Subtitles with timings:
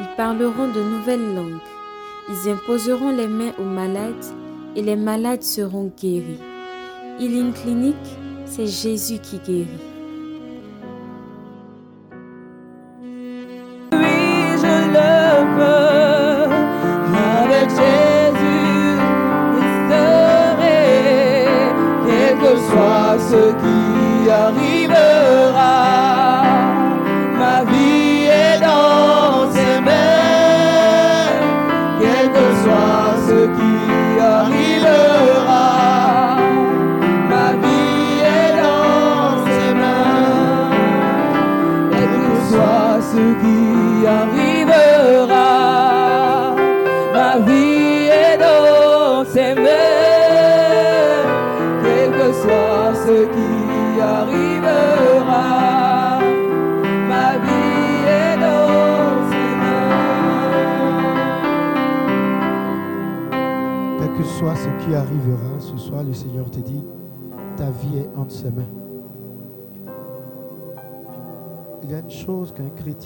[0.00, 1.60] ils parleront de nouvelles langues,
[2.28, 4.24] ils imposeront les mains aux malades
[4.76, 6.40] et les malades seront guéris.
[7.20, 7.96] Healing Clinic,
[8.44, 9.93] c'est Jésus qui guérit.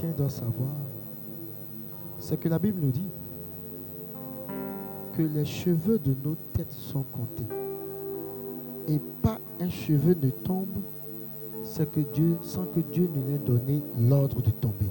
[0.07, 0.71] Doit savoir,
[2.19, 3.11] c'est que la Bible nous dit
[5.17, 7.55] que les cheveux de nos têtes sont comptés.
[8.89, 10.69] Et pas un cheveu ne tombe
[11.65, 14.91] c'est que Dieu, sans que Dieu ne l'ait donné l'ordre de tomber.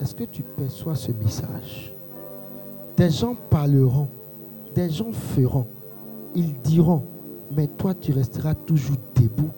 [0.00, 1.92] Est-ce que tu perçois ce message?
[2.96, 4.08] Des gens parleront,
[4.74, 5.66] des gens feront,
[6.34, 7.02] ils diront,
[7.54, 9.50] mais toi tu resteras toujours debout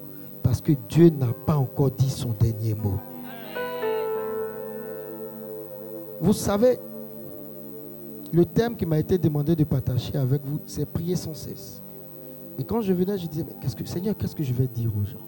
[0.42, 2.98] parce que Dieu n'a pas encore dit son dernier mot.
[6.20, 6.78] Vous savez,
[8.32, 11.80] le thème qui m'a été demandé de partager avec vous, c'est prier sans cesse.
[12.58, 14.90] Et quand je venais, je disais, mais qu'est-ce que, Seigneur, qu'est-ce que je vais dire
[14.96, 15.26] aux gens?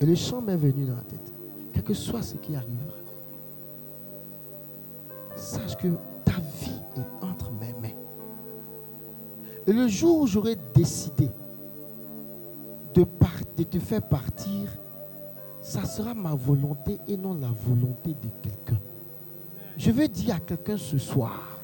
[0.00, 1.32] Et le chant m'est venu dans la tête.
[1.72, 2.94] Quel que soit ce qui arrivera,
[5.36, 5.88] sache que
[6.24, 7.94] ta vie est entre mes mains.
[9.66, 11.28] Et le jour où j'aurai décidé
[12.94, 13.04] de,
[13.64, 14.70] te faire partir,
[15.60, 18.80] ça sera ma volonté et non la volonté de quelqu'un.
[19.76, 21.58] Je veux dire à quelqu'un ce soir,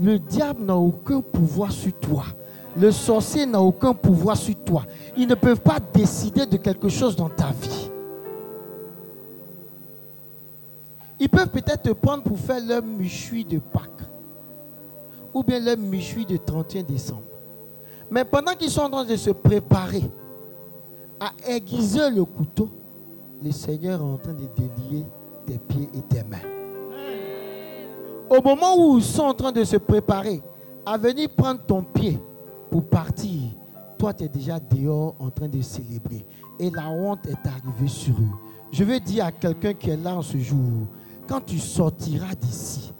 [0.00, 2.24] le diable n'a aucun pouvoir sur toi.
[2.76, 4.84] Le sorcier n'a aucun pouvoir sur toi.
[5.16, 7.90] Ils ne peuvent pas décider de quelque chose dans ta vie.
[11.20, 13.88] Ils peuvent peut-être te prendre pour faire leur méchoui de Pâques
[15.34, 17.22] ou bien leur méchoui de 31 décembre.
[18.10, 20.02] Mais pendant qu'ils sont en train de se préparer
[21.20, 22.68] à aiguiser le couteau,
[23.42, 25.04] le Seigneur est en train de délier
[25.46, 26.51] tes pieds et tes mains.
[28.32, 30.40] Au moment où ils sont en train de se préparer
[30.86, 32.18] à venir prendre ton pied
[32.70, 33.42] pour partir,
[33.98, 36.24] toi tu es déjà dehors en train de célébrer.
[36.58, 38.32] Et la honte est arrivée sur eux.
[38.72, 40.86] Je veux dire à quelqu'un qui est là en ce jour,
[41.28, 42.94] quand tu sortiras d'ici,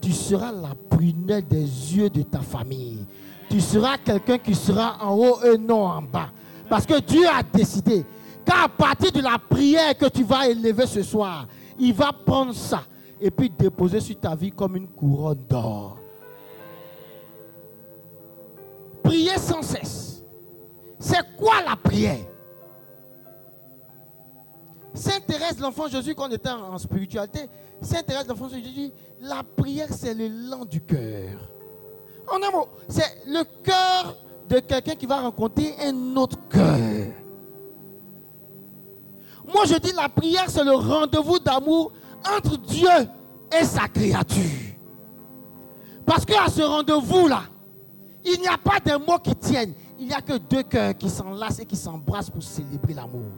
[0.00, 1.64] tu seras la prunelle des
[1.96, 3.04] yeux de ta famille.
[3.50, 6.30] Tu seras quelqu'un qui sera en haut et non en bas.
[6.70, 8.06] Parce que Dieu a décidé
[8.44, 12.82] qu'à partir de la prière que tu vas élever ce soir, il va prendre ça
[13.20, 15.98] et puis déposer sur ta vie comme une couronne d'or.
[19.02, 20.22] Prier sans cesse.
[20.98, 22.26] C'est quoi la prière?
[24.94, 27.48] Saint Thérèse, l'enfant Jésus, quand on était en spiritualité,
[27.82, 31.38] Saint Thérèse, l'enfant Jésus, dit la prière, c'est le lent du cœur.
[32.28, 34.16] En un mot, c'est le cœur
[34.48, 37.12] de quelqu'un qui va rencontrer un autre cœur.
[39.52, 41.92] Moi, je dis la prière, c'est le rendez-vous d'amour
[42.24, 42.88] entre Dieu
[43.58, 44.74] et sa créature.
[46.04, 47.42] Parce qu'à ce rendez-vous-là,
[48.24, 49.74] il n'y a pas de mots qui tiennent.
[49.98, 53.30] Il n'y a que deux cœurs qui s'enlacent et qui s'embrassent pour célébrer l'amour.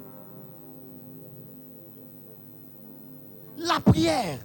[3.59, 4.39] La prière,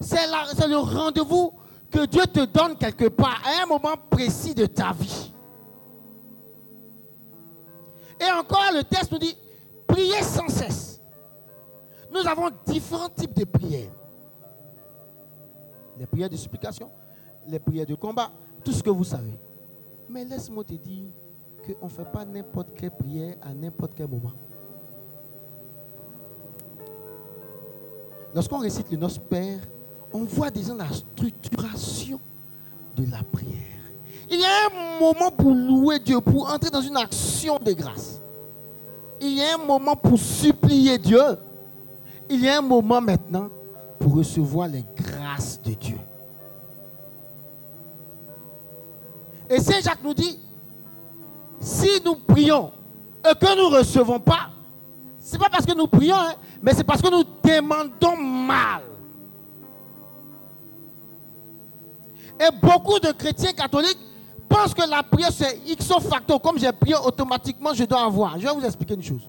[0.00, 1.52] c'est le rendez-vous
[1.90, 5.32] que Dieu te donne quelque part à un moment précis de ta vie.
[8.20, 9.36] Et encore, le texte nous dit,
[9.86, 10.93] priez sans cesse.
[12.14, 13.90] Nous avons différents types de prières.
[15.98, 16.88] Les prières de supplication,
[17.48, 18.30] les prières de combat,
[18.64, 19.34] tout ce que vous savez.
[20.08, 21.10] Mais laisse-moi te dire
[21.66, 24.32] qu'on ne fait pas n'importe quelle prière à n'importe quel moment.
[28.34, 29.60] lorsqu'on récite le Notre Père,
[30.12, 32.20] on voit déjà la structuration
[32.96, 33.52] de la prière.
[34.30, 38.20] Il y a un moment pour louer Dieu, pour entrer dans une action de grâce.
[39.20, 41.20] Il y a un moment pour supplier Dieu.
[42.30, 43.48] Il y a un moment maintenant
[43.98, 45.98] pour recevoir les grâces de Dieu.
[49.48, 50.38] Et Saint Jacques nous dit,
[51.60, 52.72] si nous prions
[53.24, 54.50] et que nous ne recevons pas,
[55.20, 58.82] ce n'est pas parce que nous prions, hein, mais c'est parce que nous demandons mal.
[62.40, 63.98] Et beaucoup de chrétiens catholiques
[64.48, 66.38] pensent que la prière c'est ixo facto.
[66.38, 68.38] Comme j'ai prié automatiquement, je dois avoir.
[68.38, 69.28] Je vais vous expliquer une chose.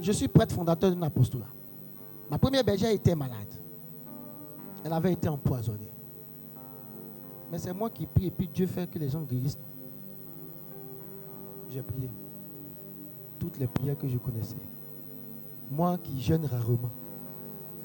[0.00, 1.46] Je suis prêtre fondateur d'un apostolat.
[2.30, 3.46] Ma première bergère était malade.
[4.84, 5.88] Elle avait été empoisonnée.
[7.50, 9.58] Mais c'est moi qui prie et puis Dieu fait que les gens guérissent.
[11.72, 12.08] J'ai prié.
[13.38, 14.56] Toutes les prières que je connaissais.
[15.70, 16.90] Moi qui jeûne rarement,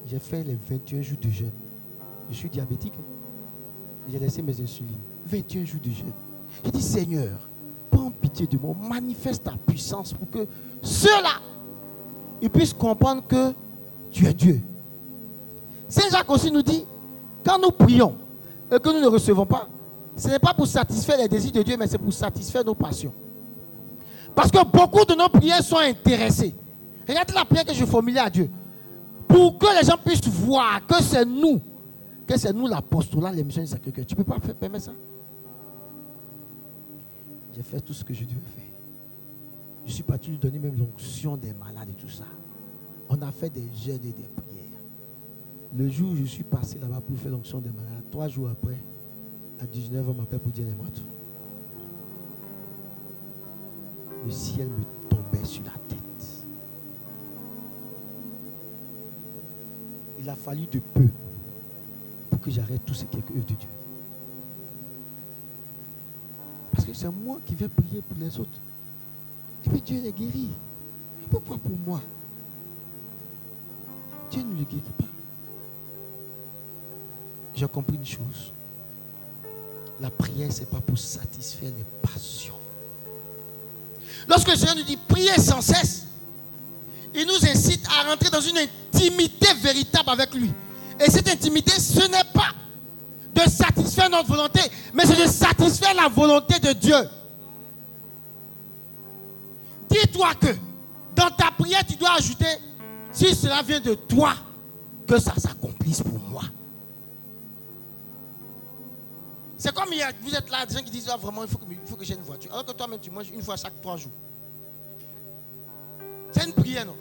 [0.08, 1.52] j'ai fait les 21 jours de jeûne.
[2.30, 2.94] Je suis diabétique.
[2.98, 3.04] hein.
[4.10, 4.98] J'ai laissé mes insulines.
[5.26, 6.14] 21 jours de jeûne.
[6.66, 7.38] J'ai dit, Seigneur,
[7.90, 8.76] prends pitié de moi.
[8.90, 10.48] Manifeste ta puissance pour que
[10.82, 11.40] ceux-là,
[12.50, 13.54] puissent comprendre que
[14.12, 14.62] tu es Dieu.
[15.90, 16.86] Saint Jacques aussi nous dit,
[17.44, 18.16] quand nous prions
[18.72, 19.68] et que nous ne recevons pas,
[20.16, 23.14] ce n'est pas pour satisfaire les désirs de Dieu, mais c'est pour satisfaire nos passions.
[24.36, 26.54] Parce que beaucoup de nos prières sont intéressées.
[27.08, 28.50] Regardez la prière que je formulais à Dieu.
[29.28, 31.60] Pour que les gens puissent voir que c'est nous,
[32.28, 34.06] que c'est nous l'apostolat, les missions du Sacré-Cœur.
[34.06, 34.92] Tu ne peux pas faire- permettre ça?
[37.56, 38.64] J'ai fait tout ce que je devais faire.
[39.86, 42.24] Je suis parti lui donner même l'onction des malades et tout ça.
[43.14, 44.80] On a fait des jeûnes et des prières.
[45.76, 48.78] Le jour où je suis passé là-bas pour faire l'onction des malades, trois jours après,
[49.60, 51.02] à 19h, on m'appelle pour dire les mortes.
[54.26, 56.46] Le ciel me tombait sur la tête.
[60.18, 61.08] Il a fallu de peu
[62.30, 63.70] pour que j'arrête tout ce qui est œuvre de Dieu.
[66.72, 68.60] Parce que c'est moi qui vais prier pour les autres.
[69.66, 70.52] Et puis Dieu les guérit.
[71.30, 72.02] Pourquoi pour moi?
[74.32, 75.06] Dieu ne les guérit pas.
[77.56, 78.52] J'ai compris une chose.
[80.00, 82.56] La prière, ce n'est pas pour satisfaire les passions.
[84.28, 86.06] Lorsque le Seigneur nous dit priez sans cesse,
[87.14, 90.52] il nous incite à rentrer dans une intimité véritable avec lui.
[91.00, 92.52] Et cette intimité, ce n'est pas
[93.34, 94.62] de satisfaire notre volonté,
[94.94, 97.10] mais c'est de satisfaire la volonté de Dieu.
[99.90, 100.56] Dis-toi que
[101.16, 102.46] dans ta prière, tu dois ajouter,
[103.12, 104.34] si cela vient de toi,
[105.08, 106.44] que ça s'accomplisse pour moi.
[109.58, 111.50] C'est comme il y a- vous êtes là, des gens qui disent ah, vraiment, il
[111.50, 111.58] faut
[111.96, 112.52] que, j'ai une voiture.
[112.52, 114.12] Alors que toi-même, tu manges une fois chaque trois jours.
[116.32, 116.96] C'est une prière, non?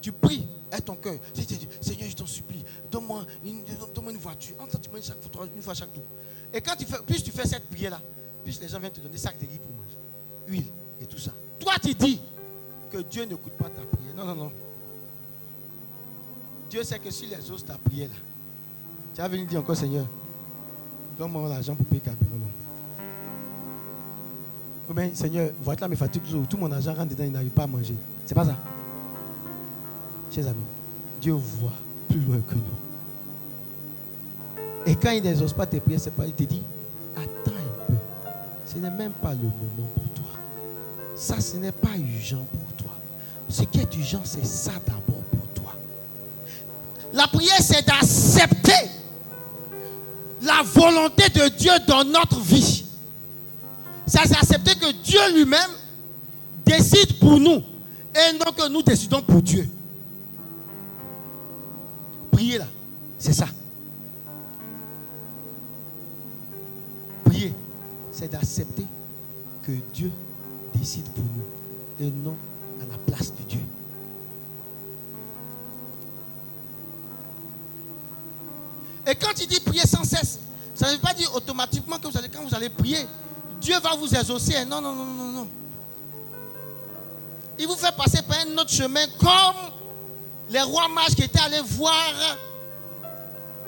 [0.00, 1.16] Tu pries, aide ton cœur.
[1.80, 4.56] Seigneur, je t'en supplie, donne-moi une, voiture.
[4.60, 6.04] En tu manges chaque, fois- une fois chaque jour.
[6.54, 8.00] Et quand tu fais, plus tu fais cette prière-là,
[8.42, 9.96] plus les gens viennent te donner sacs de riz pour manger,
[10.46, 11.32] huile et tout ça.
[11.58, 12.20] Toi, tu dis
[12.90, 14.14] que Dieu n'écoute pas ta prière.
[14.16, 14.52] Non, non, non.
[16.68, 18.16] Dieu sait que si les oses ta prière, là,
[19.14, 20.06] tu vas venir dire encore, Seigneur,
[21.18, 22.02] donne-moi l'argent pour payer
[24.94, 27.94] bien, Seigneur, voilà mes fatigues, tout mon argent rentre dedans, il n'arrive pas à manger.
[28.26, 28.56] C'est pas ça?
[30.32, 30.64] Chers amis,
[31.20, 31.72] Dieu voit
[32.08, 32.60] plus loin que nous.
[34.86, 36.62] Et quand il n'exauce pas tes prières, c'est pas, il te dit,
[37.16, 37.94] attends un peu.
[38.66, 40.32] Ce n'est même pas le moment pour toi.
[41.14, 42.59] Ça, ce n'est pas urgent pour.
[43.50, 45.74] Ce qui est urgent, c'est ça d'abord pour toi.
[47.12, 48.72] La prière, c'est d'accepter
[50.40, 52.84] la volonté de Dieu dans notre vie.
[54.06, 55.70] C'est accepter que Dieu lui-même
[56.64, 57.62] décide pour nous
[58.14, 59.68] et non que nous décidons pour Dieu.
[62.30, 62.66] Prier là,
[63.18, 63.46] c'est ça.
[67.24, 67.52] Prier,
[68.12, 68.86] c'est d'accepter
[69.64, 70.10] que Dieu
[70.74, 72.36] décide pour nous et non
[72.80, 73.60] à la place de Dieu.
[79.06, 80.38] Et quand il dit prier sans cesse,
[80.74, 83.06] ça ne veut pas dire automatiquement que vous allez, quand vous allez prier,
[83.60, 84.64] Dieu va vous exaucer.
[84.64, 85.48] Non, non, non, non, non.
[87.58, 89.56] Il vous fait passer par un autre chemin comme
[90.48, 92.14] les rois mages qui étaient allés voir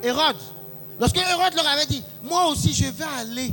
[0.02, 0.37] Hérode.
[0.99, 3.52] Lorsque Hérode leur avait dit, moi aussi je vais aller,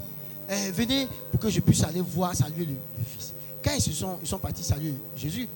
[0.50, 3.19] euh, venez pour que je puisse aller voir, saluer le, le Fils.
[3.78, 5.48] Ils, sont, ils sont partis saluer Jésus,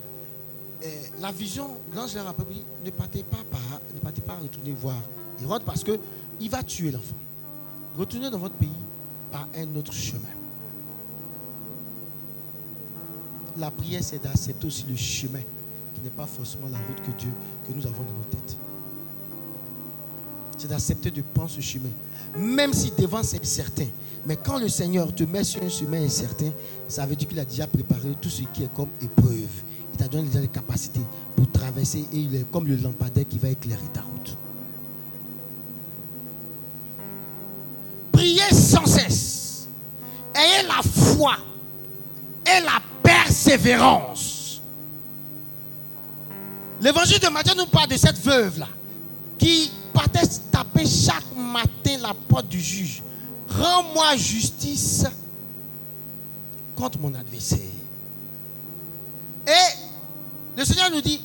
[0.84, 0.88] euh,
[1.20, 3.60] la vision, l'ange leur a dit, ne partez pas, par,
[3.94, 4.96] ne partez pas retourner voir
[5.42, 7.16] Hérode parce qu'il va tuer l'enfant.
[7.96, 8.68] Retournez dans votre pays
[9.30, 10.20] par un autre chemin.
[13.56, 15.40] La prière, c'est d'accepter aussi le chemin
[15.94, 17.30] qui n'est pas forcément la route que Dieu,
[17.66, 18.56] que nous avons dans nos têtes.
[20.58, 21.90] c'est d'accepter de prendre ce chemin.
[22.36, 23.86] Même si devant c'est incertain.
[24.26, 26.50] Mais quand le Seigneur te met sur un chemin incertain,
[26.88, 29.62] ça veut dire qu'il a déjà préparé tout ce qui est comme épreuve.
[29.92, 31.02] Il t'a donné déjà les capacités
[31.36, 34.36] pour traverser et il est comme le lampadaire qui va éclairer ta route.
[38.12, 39.68] Priez sans cesse.
[40.34, 41.36] Ayez la foi
[42.46, 44.62] et la persévérance.
[46.80, 48.68] L'évangile de Matthieu nous parle de cette veuve-là
[49.38, 53.02] qui partait taper chaque matin la porte du juge.
[53.58, 55.04] Rends-moi justice
[56.74, 57.58] contre mon adversaire.
[59.46, 61.20] Et le Seigneur nous dit,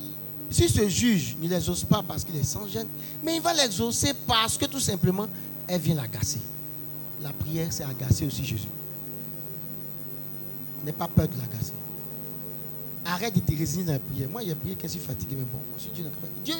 [0.50, 2.86] si ce juge ne ose pas parce qu'il est sans gêne,
[3.22, 5.28] mais il va l'exaucer parce que tout simplement,
[5.66, 6.40] elle vient l'agacer.
[7.22, 8.68] La prière, c'est agacer aussi Jésus.
[10.84, 11.72] N'aie pas peur de l'agacer.
[13.04, 14.28] Arrête de te résigner dans la prière.
[14.28, 15.60] Moi, j'ai prié que je suis fatigué, mais bon,
[15.94, 16.04] Dieu,
[16.44, 16.54] Dieu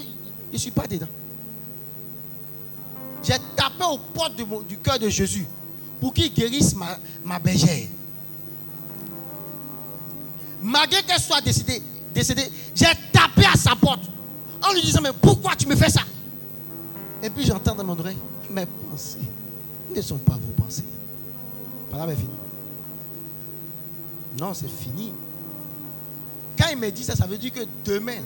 [0.51, 1.07] je ne suis pas dedans.
[3.23, 4.35] J'ai tapé aux portes
[4.67, 5.47] du cœur de Jésus
[6.01, 7.87] pour qu'il guérisse ma, ma bergère.
[10.63, 11.83] Malgré qu'elle soit décédée,
[12.15, 14.11] décédée j'ai tapé à sa porte
[14.63, 16.03] en lui disant, mais pourquoi tu me fais ça?
[17.23, 18.17] Et puis j'entends dans mon oreille,
[18.51, 19.19] mes pensées
[19.95, 20.85] ne sont pas vos pensées.
[21.91, 22.29] Par là, fini.
[24.39, 25.13] Non, c'est fini.
[26.57, 28.21] Quand il me dit ça, ça veut dire que demain,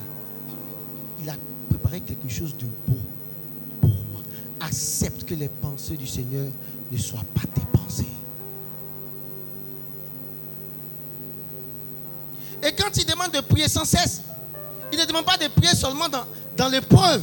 [1.22, 1.34] il a
[1.70, 2.98] préparé quelque chose de beau
[3.80, 4.20] pour moi.
[4.60, 6.46] Accepte que les pensées du Seigneur
[6.94, 8.08] ne soient pas tes pensées.
[12.62, 14.22] Et quand il demande de prier sans cesse,
[14.92, 16.24] il ne demande pas de prier seulement dans,
[16.56, 17.22] dans l'épreuve,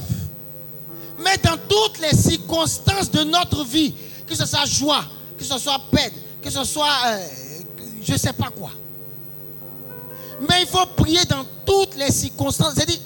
[1.18, 3.94] mais dans toutes les circonstances de notre vie,
[4.26, 5.04] que ce soit joie,
[5.36, 7.26] que ce soit peine, que ce soit euh,
[8.02, 8.70] je ne sais pas quoi.
[10.48, 12.74] Mais il faut prier dans toutes les circonstances.
[12.74, 12.98] C'est-à-dire,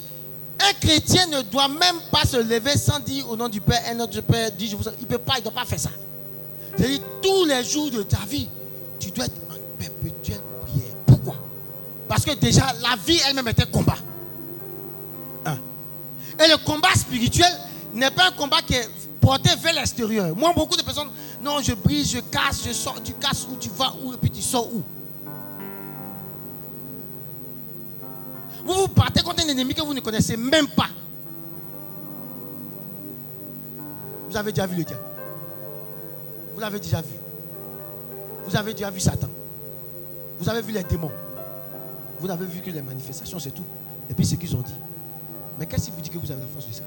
[0.58, 4.00] un chrétien ne doit même pas se lever sans dire au nom du Père, un
[4.00, 4.84] autre Père dit, je vous...
[4.98, 5.90] il ne peut pas, il ne doit pas faire ça.
[6.76, 8.48] C'est-à-dire, tous les jours de ta vie,
[8.98, 10.94] tu dois être en perpétuelle prière.
[11.06, 11.36] Pourquoi?
[12.08, 13.96] Parce que déjà, la vie elle-même est un combat.
[16.38, 17.50] Et le combat spirituel
[17.94, 18.90] n'est pas un combat qui est
[19.20, 20.36] porté vers l'extérieur.
[20.36, 21.08] Moi, beaucoup de personnes,
[21.40, 24.30] non, je brise, je casse, je sors, tu casses où tu vas où et puis
[24.30, 24.82] tu sors où?
[28.66, 30.88] Vous vous partez contre un ennemi que vous ne connaissez même pas.
[34.28, 35.15] Vous avez déjà vu le diable.
[36.56, 37.12] Vous l'avez déjà vu.
[38.46, 39.28] Vous avez déjà vu Satan.
[40.40, 41.12] Vous avez vu les démons.
[42.18, 43.64] Vous avez vu que les manifestations, c'est tout.
[44.08, 44.74] Et puis ce qu'ils ont dit.
[45.58, 46.82] Mais qu'est-ce qui vous dit que vous avez la force de ça?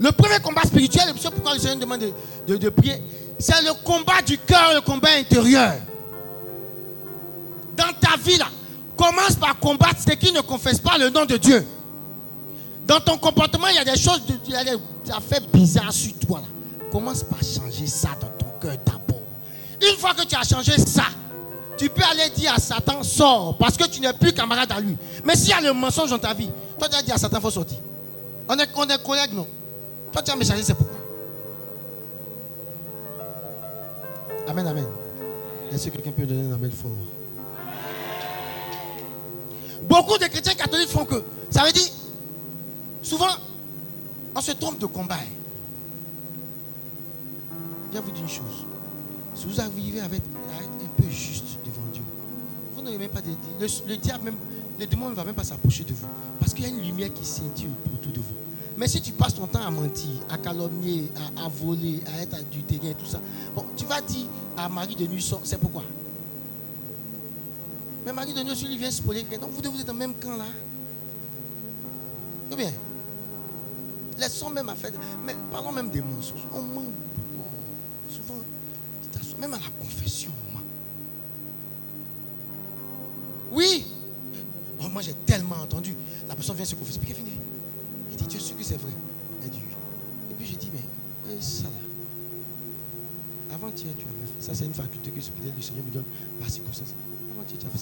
[0.00, 2.02] Le premier combat spirituel, c'est pourquoi le Seigneur demande
[2.48, 3.00] de, de prier,
[3.38, 5.74] c'est le combat du cœur, le combat intérieur.
[7.76, 8.48] Dans ta vie, là,
[8.96, 11.64] commence par combattre ceux qui ne confessent pas le nom de Dieu.
[12.84, 14.78] Dans ton comportement, il y a des choses, il y a des
[15.12, 16.40] affaires bizarres sur toi.
[16.40, 16.57] Là.
[16.90, 19.22] Commence par changer ça dans ton cœur d'abord.
[19.80, 21.04] Une fois que tu as changé ça,
[21.76, 24.96] tu peux aller dire à Satan, sors, parce que tu n'es plus camarade à lui.
[25.24, 27.40] Mais s'il y a le mensonge dans ta vie, toi tu as dit à Satan,
[27.40, 27.78] faut sortir.
[28.48, 29.46] On est, on est collègues, non?
[30.12, 30.98] Toi tu as me changer, c'est pourquoi?
[34.48, 34.86] Amen, amen.
[35.70, 36.90] Est-ce que quelqu'un peut donner un amen fort?
[39.82, 41.22] Beaucoup de chrétiens catholiques font que.
[41.50, 41.88] Ça veut dire,
[43.02, 43.28] souvent,
[44.34, 45.16] on se trompe de combat.
[47.92, 48.66] Je vous dire une chose.
[49.34, 52.02] Si vous arrivez avec un peu juste devant Dieu,
[52.74, 53.30] vous n'aurez même pas de
[53.60, 54.36] le, le diable, même,
[54.78, 56.06] le démon ne va même pas s'approcher de vous.
[56.38, 58.34] Parce qu'il y a une lumière qui scintille autour de vous.
[58.76, 62.92] Mais si tu passes ton temps à mentir, à calomnier, à, voler, à être adultérien
[62.92, 63.20] tout ça,
[63.54, 64.26] bon, tu vas dire
[64.56, 65.82] à Marie de nuit, c'est pourquoi?
[68.06, 70.36] Mais Marie de Dieu, lui vient spoiler donc vous devez être dans le même camp
[70.36, 70.44] là.
[72.48, 72.72] Très bien.
[74.18, 74.92] Laissons même à faire.
[75.24, 76.46] Mais parlons même des mensonges.
[76.54, 76.84] On ment
[78.08, 78.38] souvent.
[79.38, 80.32] Même à la confession.
[83.52, 83.86] Oui.
[84.80, 85.94] Oh, moi, j'ai tellement entendu.
[86.28, 86.98] La personne vient se confesser.
[86.98, 87.30] Puis, fini.
[88.10, 88.90] Il dit, tu es sûr que c'est vrai.
[89.44, 90.80] Et puis, je dis, mais
[91.30, 91.70] eh, ça là.
[93.54, 94.42] Avant-hier, tu avais fait.
[94.44, 96.04] Ça, c'est une faculté que le Seigneur me donne
[96.40, 96.94] par circonstance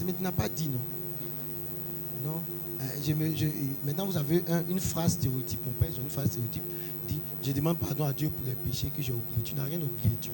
[0.04, 2.30] mais tu n'as pas dit non.
[2.30, 2.40] Non.
[2.80, 5.60] Euh, maintenant, vous avez une phrase stéréotype.
[5.64, 6.62] Mon père, ils une phrase stéréotype.
[7.08, 9.42] Dit Je demande pardon à Dieu pour les péchés que j'ai oubliés.
[9.44, 10.30] Tu n'as rien oublié, tu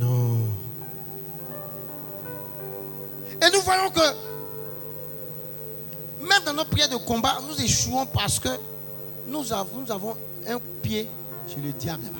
[0.00, 0.38] Non.
[3.40, 4.00] Et nous voyons que,
[6.20, 8.48] même dans nos prières de combat, nous échouons parce que
[9.28, 10.16] nous avons, nous avons
[10.48, 11.08] un pied
[11.46, 12.18] chez le diable là-bas.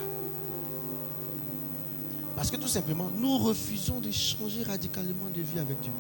[2.36, 5.90] Parce que tout simplement, nous refusons de changer radicalement de vie avec Dieu.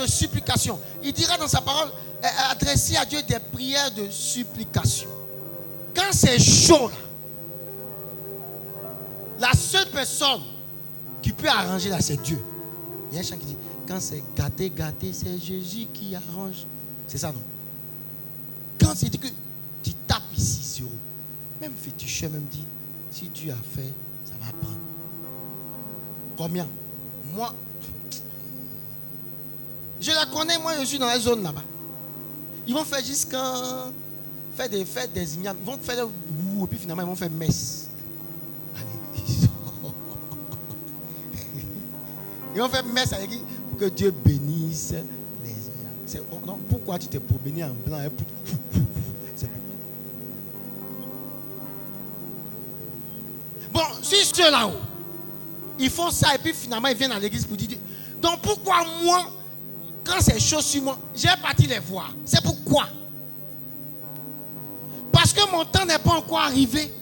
[0.00, 0.78] De supplication.
[1.02, 1.88] Il dira dans sa parole,
[2.22, 5.08] euh, adresser à Dieu des prières de supplication.
[5.94, 6.96] Quand c'est chaud, là,
[9.48, 10.42] la seule personne
[11.22, 12.40] qui peut arranger là, c'est Dieu.
[13.10, 13.56] Il y a un chant qui dit,
[13.86, 16.66] quand c'est gâté, gâté, c'est Jésus qui arrange.
[17.08, 17.42] C'est ça, non?
[18.78, 19.26] Quand c'est que
[19.82, 20.90] tu tapes ici, zéro.
[21.60, 22.66] Même féticheur même dit,
[23.10, 23.92] si Dieu a fait,
[24.24, 24.78] ça va prendre.
[26.36, 26.68] Combien?
[27.34, 27.52] Moi,
[30.00, 31.64] je la connais, moi je suis dans la zone là-bas.
[32.66, 33.54] Ils vont faire jusqu'à
[34.56, 35.56] faire des fêtes des ignames.
[35.60, 37.88] Ils vont faire et puis finalement ils vont faire messe
[38.76, 39.48] à l'église.
[42.54, 44.92] Ils vont faire messe à l'église pour que Dieu bénisse
[45.44, 46.44] les ignames.
[46.44, 48.10] Donc, pourquoi tu t'es promené en blanc et
[53.72, 54.72] Bon, si ceux là-haut,
[55.78, 57.78] ils font ça et puis finalement ils viennent à l'église pour dire
[58.20, 59.30] Donc pourquoi moi,
[60.20, 62.88] c'est chaud sur moi, j'ai parti les voir C'est pourquoi?
[65.12, 66.92] Parce que mon temps n'est pas encore arrivé.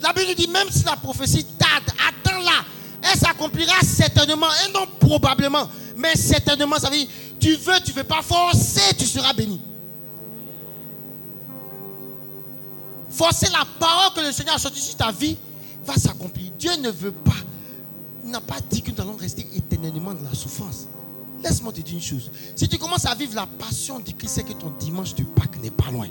[0.00, 2.64] La Bible dit même si la prophétie tarde, attends-la.
[3.10, 5.68] Elle s'accomplira certainement et non probablement.
[5.96, 7.08] Mais certainement, ça veut dire
[7.40, 9.60] tu veux, tu veux pas forcer, tu seras béni.
[13.08, 15.36] Forcer la parole que le Seigneur a sortie sur ta vie
[15.84, 16.52] va s'accomplir.
[16.58, 17.32] Dieu ne veut pas,
[18.24, 20.86] n'a pas dit que nous allons rester éternellement dans la souffrance.
[21.42, 22.30] Laisse-moi te dire une chose.
[22.54, 25.60] Si tu commences à vivre la passion du Christ, c'est que ton dimanche de Pâques
[25.60, 26.08] n'est pas loin.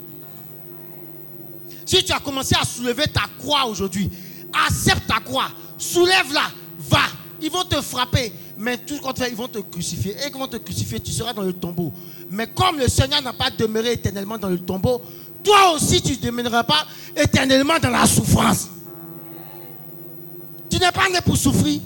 [1.86, 4.10] Si tu as commencé à soulever ta croix aujourd'hui,
[4.66, 7.00] accepte ta croix, soulève-la, va.
[7.40, 10.12] Ils vont te frapper, mais tout fait, ils vont te crucifier.
[10.12, 11.92] Et ils vont te crucifier, tu seras dans le tombeau.
[12.30, 15.02] Mais comme le Seigneur n'a pas demeuré éternellement dans le tombeau,
[15.42, 16.86] toi aussi tu ne demeureras pas
[17.16, 18.68] éternellement dans la souffrance.
[20.70, 21.80] Tu n'es pas né pour souffrir.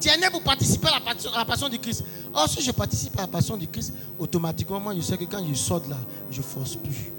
[0.00, 1.00] Tu es né pour participer à
[1.38, 2.04] la passion, du Christ.
[2.34, 5.44] Or, si je participe à la passion du Christ, automatiquement, moi, je sais que quand
[5.46, 5.96] je sors de là,
[6.30, 7.12] je ne force plus.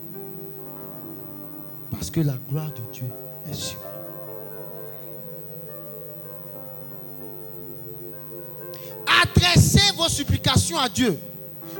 [1.89, 3.08] Parce que la gloire de Dieu
[3.49, 3.80] est sûre.
[9.21, 11.17] Adressez vos supplications à Dieu.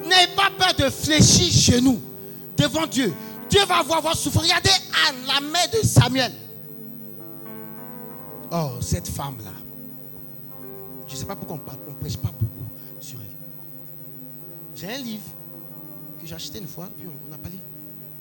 [0.06, 2.00] N'ayez pas peur de fléchir chez nous,
[2.56, 3.14] devant Dieu.
[3.50, 4.44] Dieu va voir votre souffrance.
[4.44, 4.70] Regardez
[5.08, 6.32] Anne, la mère de Samuel.
[8.52, 9.52] Oh, cette femme-là.
[11.08, 12.55] Je ne sais pas pourquoi on ne prêche pas beaucoup.
[14.76, 15.24] J'ai un livre
[16.20, 17.58] que j'ai acheté une fois, puis on, a parlé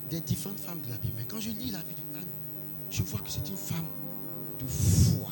[0.09, 1.14] des différentes femmes de la Bible.
[1.17, 2.27] Mais quand je lis la vie de Anne,
[2.90, 3.87] je vois que c'est une femme
[4.61, 5.31] de foi.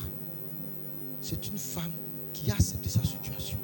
[1.20, 1.92] C'est une femme
[2.32, 3.58] qui a accepté sa situation.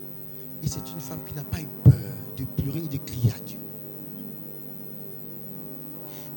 [0.63, 1.93] Et c'est une femme qui n'a pas eu peur
[2.37, 3.59] de pleurer et de crier à Dieu.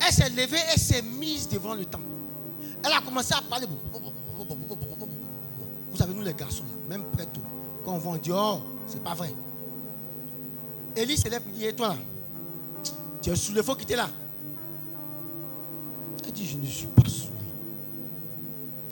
[0.04, 2.06] Elle s'est levée, elle s'est mise devant le temple.
[2.84, 3.68] Elle a commencé à parler.
[5.92, 7.42] Vous savez, nous les garçons, même près tout,
[7.86, 9.32] quand on va, on dit, oh, c'est pas vrai.
[10.96, 11.90] Élie se lève et dit, et toi?
[11.90, 11.98] Là,
[13.22, 14.10] tu es sous le faux qui était là.
[16.26, 17.32] Elle dit, je ne suis pas saoulé.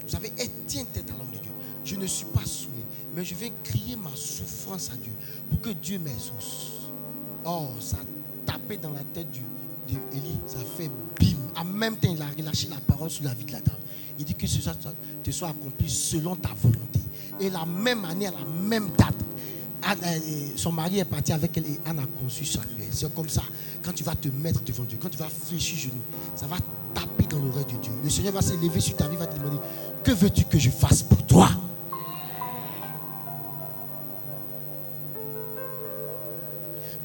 [0.03, 1.51] Vous savez, elle tient tête à l'homme de Dieu.
[1.83, 2.83] Je ne suis pas saoulé,
[3.13, 5.11] mais je vais crier ma souffrance à Dieu
[5.49, 6.89] pour que Dieu m'exauce.
[7.45, 11.37] Oh, ça a tapé dans la tête de Élie, ça fait bim.
[11.55, 13.75] En même temps, il a relâché la parole sur la vie de la dame.
[14.17, 14.59] Il dit que ce
[15.23, 16.99] te soit accompli selon ta volonté.
[17.39, 19.15] Et la même année, à la même date,
[20.55, 22.87] son mari est parti avec elle et Anne a conçu Samuel.
[22.91, 23.43] C'est comme ça.
[23.83, 26.03] Quand tu vas te mettre devant Dieu, quand tu vas fléchir genoux,
[26.35, 26.57] ça va
[26.93, 27.91] taper dans l'oreille de Dieu.
[28.03, 29.57] Le Seigneur va se lever sur ta vie, va te demander
[30.03, 31.49] Que veux-tu que je fasse pour toi?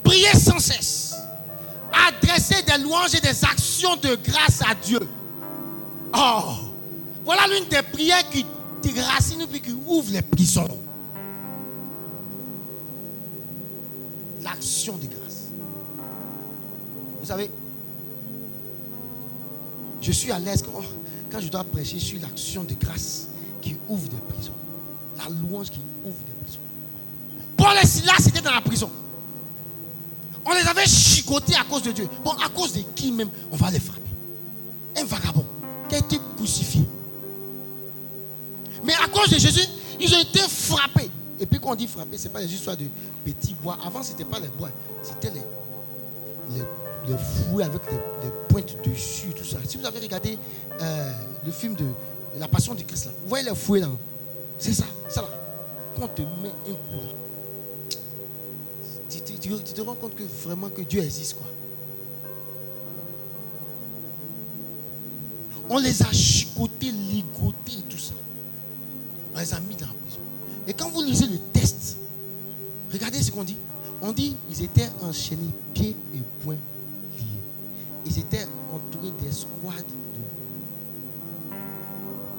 [0.02, 1.14] Priez sans cesse.
[2.08, 5.00] Adressez des louanges et des actions de grâce à Dieu.
[6.16, 6.54] Oh,
[7.24, 8.44] voilà l'une des prières qui
[8.82, 10.83] déracine et qui ouvre les prisons.
[14.54, 15.50] L'action de grâce.
[17.20, 17.50] Vous savez,
[20.00, 20.80] je suis à l'aise quand,
[21.30, 23.28] quand je dois prêcher sur l'action de grâce
[23.60, 24.52] qui ouvre des prisons.
[25.18, 26.60] La louange qui ouvre des prisons.
[27.56, 28.90] Paul et Silas étaient dans la prison.
[30.44, 32.08] On les avait chicotés à cause de Dieu.
[32.22, 34.10] Bon, à cause de qui même on va les frapper
[34.96, 35.46] Un vagabond
[35.88, 36.82] qui a été crucifié.
[38.84, 39.66] Mais à cause de Jésus,
[39.98, 41.10] ils ont été frappés.
[41.44, 42.86] Et puis quand on dit frapper, ce n'est pas des histoires de
[43.22, 43.76] petits bois.
[43.84, 44.70] Avant, ce n'était pas les bois.
[45.02, 45.42] C'était les,
[47.06, 49.58] les, fouets avec les, pointes dessus, tout ça.
[49.68, 50.38] Si vous avez regardé
[50.80, 51.12] euh,
[51.44, 51.84] le film de
[52.38, 53.90] La Passion du Christ, là, vous voyez les fouets là.
[54.58, 55.28] C'est ça, ça là.
[55.94, 57.12] Quand on te met un coup là,
[59.10, 59.20] tu,
[59.74, 61.36] te rends compte que vraiment que Dieu existe.
[65.68, 68.14] On les a chicotés, ligotés et tout ça.
[69.34, 70.03] On les a mis dans la.
[70.66, 71.98] Et quand vous lisez le test,
[72.92, 73.56] regardez ce qu'on dit.
[74.00, 77.42] On dit ils étaient enchaînés, pieds et poings liés.
[78.06, 79.84] Ils étaient entourés d'escouades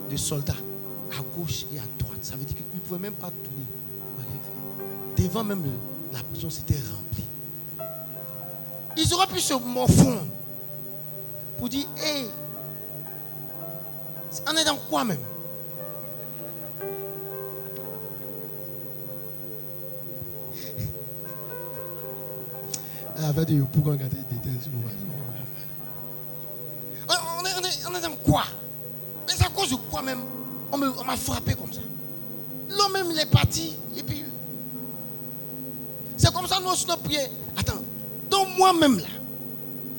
[0.10, 0.54] de, de soldats
[1.12, 2.20] à gauche et à droite.
[2.24, 3.66] Ça veut dire qu'ils ne pouvaient même pas tourner.
[5.18, 5.64] Devant même
[6.12, 7.24] la prison, c'était rempli.
[8.98, 10.26] Ils auraient pu se morfondre
[11.58, 12.26] pour dire, hé,
[14.48, 15.20] on est dans quoi même?
[27.88, 28.44] On est, dans quoi?
[29.28, 30.20] Mais à cause de quoi même?
[30.72, 31.82] On m'a frappé comme ça.
[32.70, 33.76] L'homme même, il est parti.
[33.96, 34.24] Et puis,
[36.18, 37.30] c'est comme ça, nous, nos prières.
[37.56, 37.82] Attends,
[38.30, 39.08] donc moi-même là,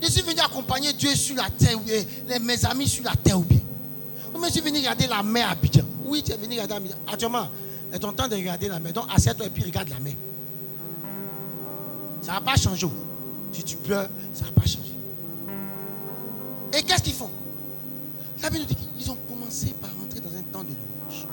[0.02, 3.44] je suis venu accompagner Dieu sur la terre, les, mes amis sur la terre ou
[3.44, 3.60] bien.
[4.34, 5.84] Ou je suis venu regarder la mer à Abidjan.
[6.04, 6.96] Oui, tu es venu regarder Abidjan.
[7.10, 7.48] Actuellement,
[7.92, 8.92] c'est ton temps de regarder la mer.
[8.92, 10.14] Donc, assieds-toi et puis regarde la mer.
[12.22, 12.88] Ça ne va pas changer.
[13.56, 14.92] Si tu pleures, ça ne va pas changer.
[16.74, 17.30] Et qu'est-ce qu'ils font?
[18.42, 21.26] La Bible dit qu'ils ont commencé par rentrer dans un temps de louange.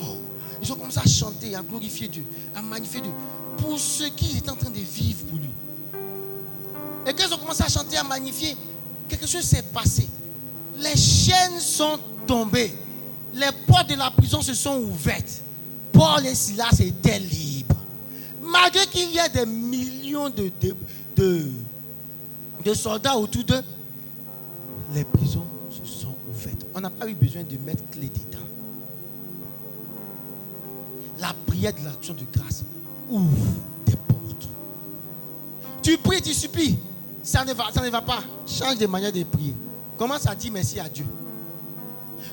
[0.00, 0.16] Oh,
[0.62, 3.12] ils ont commencé à chanter, à glorifier Dieu, à magnifier Dieu
[3.58, 5.50] pour ce qu'ils étaient en train de vivre pour lui.
[7.06, 8.56] Et quand ils ont commencé à chanter, à magnifier,
[9.06, 10.08] quelque chose s'est passé.
[10.78, 12.72] Les chaînes sont tombées.
[13.34, 15.42] Les portes de la prison se sont ouvertes.
[15.92, 17.76] Paul et Silas étaient libres.
[18.42, 20.50] Malgré qu'il y ait des millions de,
[21.20, 23.62] de soldats autour d'eux,
[24.94, 26.66] les prisons se sont ouvertes.
[26.74, 28.44] On n'a pas eu besoin de mettre clé dedans.
[31.18, 32.64] La prière de l'action de grâce
[33.08, 33.46] ouvre
[33.86, 34.48] des portes.
[35.82, 36.78] Tu pries, tu supplies.
[37.22, 38.20] Ça ne, va, ça ne va pas.
[38.46, 39.54] Change de manière de prier.
[39.98, 41.04] Commence à dire merci à Dieu.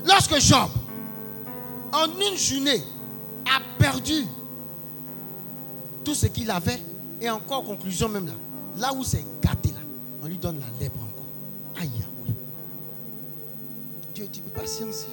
[0.06, 0.70] Lorsque Job,
[1.92, 2.82] en une journée,
[3.44, 4.26] a perdu
[6.04, 6.82] tout ce qu'il avait,
[7.20, 8.32] et encore conclusion même là,
[8.76, 9.80] là où c'est gâté là,
[10.22, 11.24] on lui donne la lèpre encore.
[11.80, 11.90] Aïe,
[12.24, 12.32] oui.
[14.14, 15.06] Dieu, tu peux patienter.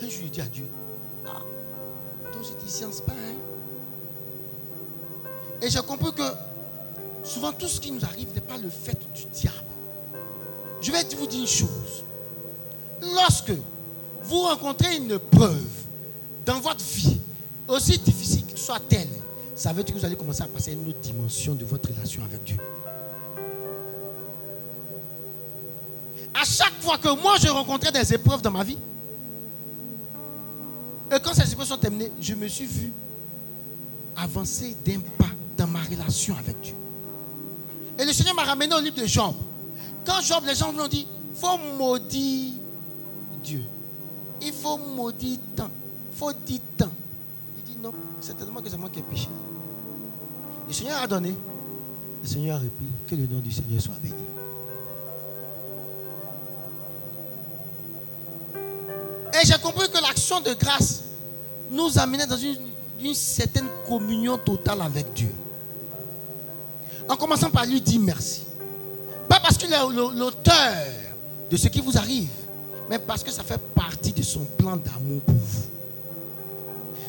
[0.00, 0.66] Un jour, il dit à Dieu,
[1.26, 1.40] ah,
[2.30, 3.12] toi aussi tu sciences pas.
[3.12, 3.34] Hein?
[5.62, 6.32] Et j'ai compris que
[7.24, 9.56] souvent tout ce qui nous arrive n'est pas le fait du diable.
[10.80, 12.04] Je vais vous dire une chose.
[13.14, 13.52] Lorsque
[14.22, 15.64] vous rencontrez une preuve
[16.44, 17.20] dans votre vie,
[17.68, 19.08] aussi difficile que soit-elle,
[19.56, 21.88] ça veut dire que vous allez commencer à passer à une autre dimension de votre
[21.88, 22.58] relation avec Dieu?
[26.34, 28.78] À chaque fois que moi je rencontrais des épreuves dans ma vie,
[31.10, 32.92] et quand ces épreuves sont terminées, je me suis vu
[34.14, 36.74] avancer d'un pas dans ma relation avec Dieu.
[37.98, 39.34] Et le Seigneur m'a ramené au livre de Job.
[40.04, 42.52] Quand Job, les gens lui ont dit, il faut maudire
[43.42, 43.64] Dieu.
[44.42, 45.70] Il faut maudire tant.
[46.12, 46.90] Il faut dire tant.
[47.56, 49.28] Il dit non, c'est tellement que c'est moi qui ai péché.
[50.66, 51.34] Le Seigneur a donné.
[52.22, 52.86] Le Seigneur a repris.
[53.08, 54.14] Que le nom du Seigneur soit béni.
[59.34, 61.04] Et j'ai compris que l'action de grâce
[61.70, 65.32] nous amenait dans une, certaine communion totale avec Dieu.
[67.08, 68.42] En commençant par lui dire merci.
[69.28, 69.78] Pas parce qu'il est
[70.14, 70.74] l'auteur
[71.50, 72.30] de ce qui vous arrive,
[72.88, 75.62] mais parce que ça fait partie de son plan d'amour pour vous.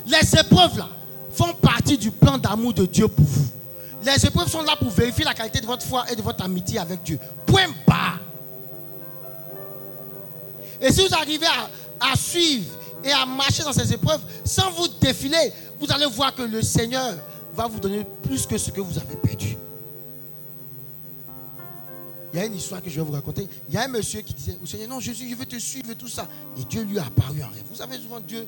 [0.05, 0.89] Les épreuves là
[1.37, 3.47] font partie du plan d'amour de Dieu pour vous.
[4.03, 6.79] Les épreuves sont là pour vérifier la qualité de votre foi et de votre amitié
[6.79, 7.19] avec Dieu.
[7.45, 8.15] Point bas.
[10.81, 12.73] Et si vous arrivez à, à suivre
[13.03, 17.15] et à marcher dans ces épreuves sans vous défiler, vous allez voir que le Seigneur
[17.53, 19.57] va vous donner plus que ce que vous avez perdu.
[22.33, 23.47] Il y a une histoire que je vais vous raconter.
[23.67, 25.91] Il y a un monsieur qui disait au Seigneur, non, Jésus, je veux te suivre
[25.91, 26.27] et tout ça.
[26.59, 27.63] Et Dieu lui a apparu en rêve.
[27.69, 28.47] Vous savez, souvent, Dieu,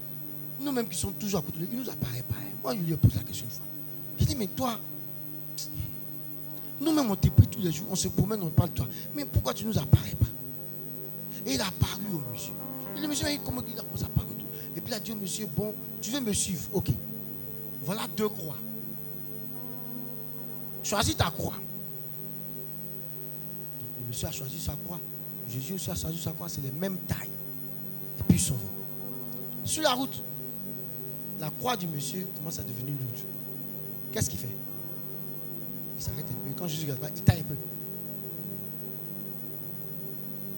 [0.60, 2.36] nous-mêmes qui sommes toujours à côté de lui, il nous apparaît pas.
[2.64, 3.66] Moi, je lui ai posé la question une fois.
[4.20, 4.78] Il dit, mais toi,
[6.82, 8.88] nous-mêmes, on te prie tous les jours, on se promène, on parle de toi.
[9.16, 10.26] Mais pourquoi tu ne nous apparais pas?
[11.46, 12.54] Et il a apparu au monsieur.
[12.98, 14.30] Et le monsieur, comment il a parler
[14.76, 16.68] Et puis il a dit au monsieur, bon, tu veux me suivre?
[16.74, 16.90] Ok.
[17.84, 18.58] Voilà deux croix.
[20.84, 21.56] Choisis ta croix
[24.10, 25.00] monsieur a choisi sa croix.
[25.50, 27.30] Jésus aussi a choisi sa croix, c'est les mêmes tailles.
[28.20, 28.70] Et puis ils s'en vont.
[29.64, 30.22] Sur la route,
[31.40, 33.24] la croix du monsieur commence à devenir lourde.
[34.12, 34.56] Qu'est-ce qu'il fait?
[35.98, 36.54] Il s'arrête un peu.
[36.58, 37.56] Quand Jésus regarde pas, il taille un peu.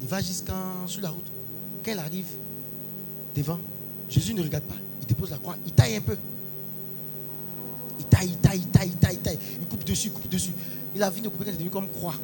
[0.01, 0.53] Il va jusqu'à
[0.87, 1.27] sur la route.
[1.83, 2.27] Quand il arrive
[3.35, 3.59] devant,
[4.09, 4.75] Jésus ne regarde pas.
[5.01, 5.55] Il dépose la croix.
[5.65, 6.17] Il taille un peu.
[7.99, 9.39] Il taille, il taille, il taille, il taille, il taille.
[9.61, 10.51] Il coupe dessus, il coupe dessus.
[10.95, 12.15] Il a vu de couper, c'est devenu comme croix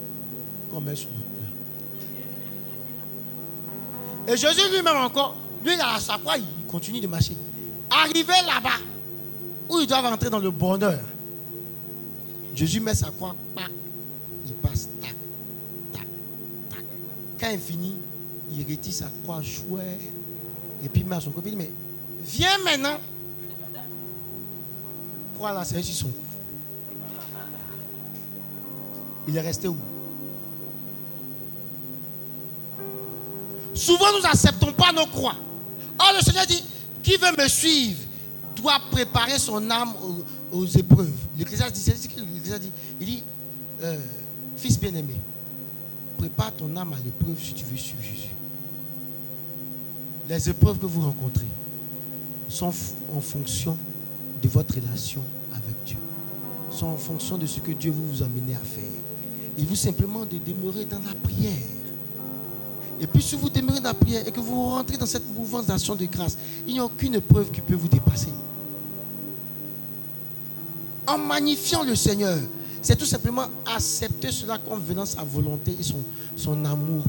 [0.72, 0.94] comme un
[4.28, 7.38] Et Jésus lui-même encore, lui, il a sa croix, il continue de marcher.
[7.90, 8.80] Arrivé là-bas,
[9.70, 11.00] où ils doivent entrer dans le bonheur,
[12.56, 13.36] Jésus met sa croix,
[14.46, 15.16] il passe, tac,
[15.94, 16.08] tac,
[16.70, 16.86] tac.
[17.40, 17.96] Quand il finit,
[18.52, 20.02] il retire sa croix chouette.
[20.84, 21.72] Et puis il met à son copine, mais
[22.24, 22.98] viens maintenant.
[25.36, 26.12] Croix là, c'est son.
[29.28, 29.78] Il est resté où?
[33.74, 35.36] Souvent, nous n'acceptons pas nos croix.
[36.00, 36.64] Or, le Seigneur dit,
[37.08, 38.00] qui veut me suivre
[38.54, 39.94] doit préparer son âme
[40.52, 41.14] aux, épreuves.
[41.38, 42.72] L'Ecclésiaste dit, dit.
[43.00, 43.24] Il dit,
[43.82, 43.98] euh,
[44.58, 45.14] fils bien-aimé,
[46.18, 48.34] prépare ton âme à l'épreuve si tu veux suivre Jésus.
[50.28, 51.46] Les épreuves que vous rencontrez
[52.50, 52.74] sont
[53.16, 53.78] en fonction
[54.44, 55.22] de votre relation
[55.54, 55.98] avec Dieu.
[56.72, 58.84] Sont en fonction de ce que Dieu veut vous amener à faire.
[59.58, 61.54] Il vous simplement de demeurer dans la prière.
[63.00, 65.68] Et puis si vous demeurez dans la prière et que vous rentrez dans cette mouvance
[65.68, 68.30] d'action de grâce, il n'y a aucune épreuve qui peut vous dépasser.
[71.06, 72.38] En magnifiant le Seigneur,
[72.82, 75.84] c'est tout simplement accepter cela comme venant sa volonté et
[76.36, 77.04] son, amour.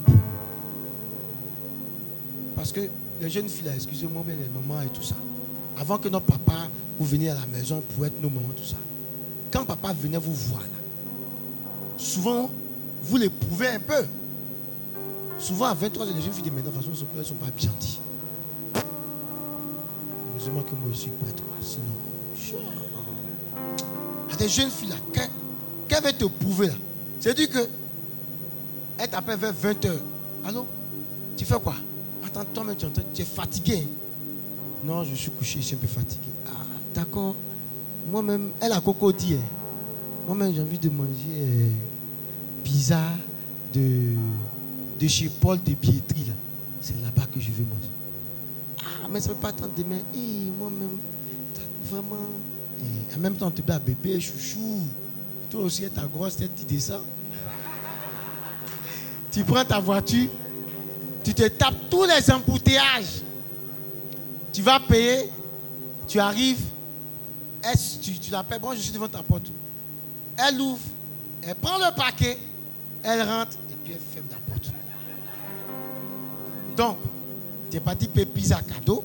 [2.55, 2.81] Parce que
[3.20, 5.16] les jeunes filles, excusez-moi, mais les mamans et tout ça,
[5.77, 8.77] avant que notre papa, vous veniez à la maison pour être nos mamans, tout ça,
[9.51, 10.68] quand papa venait vous voir, là,
[11.96, 12.51] souvent,
[13.03, 14.05] vous l'éprouvez un peu.
[15.38, 17.35] Souvent, à 23 ans, les jeunes filles de maintenant, de toute façon, elles ne sont
[17.35, 18.01] pas gentilles.
[20.35, 21.42] Heureusement que moi, je suis prêtre.
[21.42, 22.61] là, Sinon,
[24.33, 25.29] a des jeunes filles là, quand-
[25.88, 26.74] qu'elle veut te prouver là,
[27.20, 27.68] c'est-à-dire que
[28.98, 29.90] elle t'appelle vers 20 h
[30.44, 30.66] Allô?
[31.37, 31.74] Tu fais quoi?
[32.24, 33.85] Attends, toi-même, tu es fatigué.
[33.85, 33.88] hein?
[34.85, 36.29] Non, je suis couché, je suis un peu fatigué.
[36.46, 36.51] Ah,
[36.94, 37.35] d'accord.
[38.11, 39.35] Moi-même, elle a coco dit.
[39.35, 39.42] hein.
[40.27, 41.68] Moi-même, j'ai envie de manger euh,
[42.62, 43.01] pizza
[43.74, 44.11] de,
[44.99, 46.21] de chez Paul de Pietri.
[46.27, 46.35] là.
[46.81, 47.91] C'est là-bas que je veux manger.
[48.81, 49.99] Ah, mais ça ne peut pas attendre demain.
[50.15, 50.99] Eh, moi-même,
[51.91, 52.17] vraiment.
[52.81, 54.87] eh, en même temps, tu à bébé, chouchou.
[55.51, 57.03] Toi aussi, ta grosse tête, tu descends.
[59.31, 60.29] tu prends ta voiture,
[61.25, 63.23] tu te tapes tous les embouteillages.
[64.53, 65.31] Tu vas payer,
[66.07, 66.65] tu arrives,
[68.03, 69.51] tu, tu l'appelles, bon, je suis devant ta porte.
[70.37, 70.79] Elle ouvre,
[71.43, 72.39] elle prend le paquet,
[73.03, 74.48] elle rentre et puis elle ferme la porte.
[76.79, 76.97] Donc,
[77.69, 79.05] tu n'es pas dit payer pizza cadeau,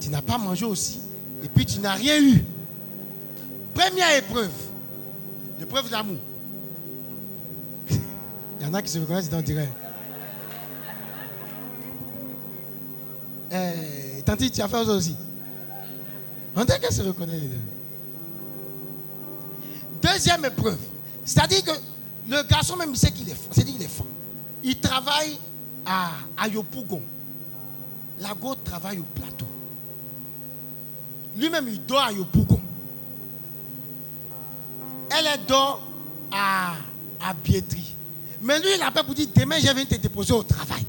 [0.00, 0.98] tu n'as pas mangé aussi,
[1.44, 2.42] et puis tu n'as rien eu.
[3.74, 4.50] Première épreuve,
[5.58, 6.16] l'épreuve d'amour.
[7.90, 9.70] Il y en a qui se reconnaissent dans direct.
[13.52, 15.16] Eh, Tanti, tu as fait ça aussi.
[16.56, 17.40] On dirait qu'elle se reconnaît.
[20.00, 20.78] Deuxième épreuve.
[21.26, 21.72] C'est-à-dire que
[22.30, 23.48] le garçon même il sait qu'il est fort.
[23.50, 24.06] C'est-à-dire qu'il est fort.
[24.64, 25.38] Il travaille
[25.84, 27.02] à, à Yopougon.
[28.20, 29.46] La go travaille au plateau.
[31.36, 32.60] Lui-même, il dort à Yopougon.
[35.10, 35.82] Elle, dort
[36.30, 36.74] à,
[37.20, 37.34] à.
[38.42, 40.84] Mais lui, il appelle pour dire demain, je viens te déposer au travail.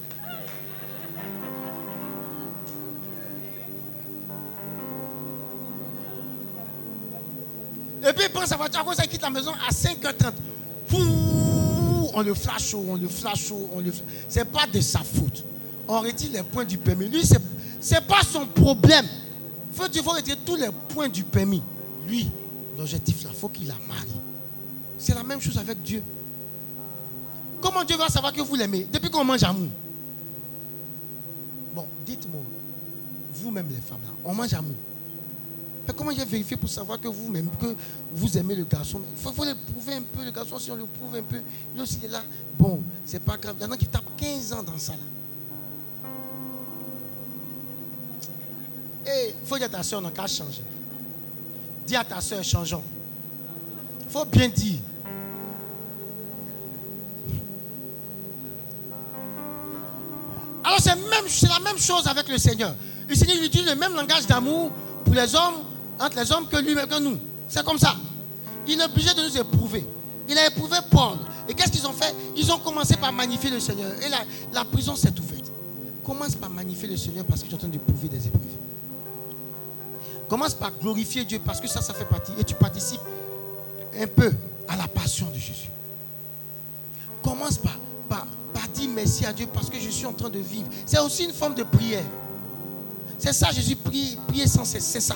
[8.08, 10.51] Et puis il prend sa voiture, à cause il quitte la maison à 5h30.
[12.14, 13.92] On le flash on le flash on le
[14.28, 15.44] C'est pas de sa faute.
[15.88, 17.08] On retire les points du permis.
[17.08, 17.42] Lui, c'est,
[17.80, 19.06] c'est pas son problème.
[19.74, 21.62] Il faut retirer tous les points du permis.
[22.08, 22.30] Lui,
[22.78, 24.08] l'objectif là, il faut qu'il la marie.
[24.98, 26.04] C'est la même chose avec Dieu.
[27.62, 28.88] Comment Dieu va savoir que vous l'aimez?
[28.92, 29.70] Depuis qu'on mange amour.
[31.74, 32.42] Bon, dites-moi,
[33.34, 34.76] vous-même les femmes là, on mange amour.
[35.88, 37.76] Mais comment j'ai vérifié pour savoir que vous même que
[38.14, 39.02] vous aimez le garçon?
[39.12, 41.42] Il faut, le prouver un peu, le garçon, si on le prouve un peu,
[41.82, 42.24] aussi il est là.
[42.58, 43.56] Bon, c'est pas grave.
[43.60, 45.00] Il y en a qui tapent 15 ans dans ça là.
[49.12, 50.62] Et il faut dire à ta soeur, on n'a qu'à changer.
[51.88, 52.84] Dis à ta soeur, changeons.
[54.02, 54.80] Il faut bien dire.
[60.64, 62.76] Alors c'est la même chose avec le Seigneur.
[63.08, 64.72] Le Seigneur il utilise le même langage d'amour
[65.04, 65.64] pour les hommes,
[66.02, 67.18] entre les hommes que lui que nous.
[67.48, 67.96] C'est comme ça.
[68.68, 69.86] Il est obligé de nous éprouver.
[70.28, 71.18] Il a éprouvé Paul.
[71.48, 72.16] Et qu'est-ce qu'ils ont fait?
[72.36, 73.92] Ils ont commencé par magnifier le Seigneur.
[74.02, 74.10] Et
[74.54, 75.52] la, prison s'est ouverte.
[76.04, 78.42] Commence par magnifier le Seigneur parce que tu es en train d'éprouver des épreuves.
[80.28, 82.32] Commence par glorifier Dieu parce que ça, ça fait partie.
[82.40, 83.02] Et tu participes
[84.00, 84.32] un peu
[84.68, 85.70] à la passion de Jésus.
[87.22, 87.78] Commence par
[88.72, 90.68] dire merci à Dieu parce que je suis en train de vivre.
[90.86, 92.04] C'est aussi une forme de prière.
[93.18, 94.86] C'est ça, Jésus prie, prier sans cesse.
[94.86, 95.16] C'est ça.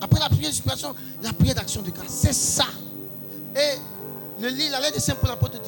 [0.00, 2.08] Après la prière de supplication, la prière d'action de grâce.
[2.08, 2.66] C'est ça.
[3.56, 3.78] Et
[4.40, 5.58] le livre, la lettre de Saint Paul, l'apôtre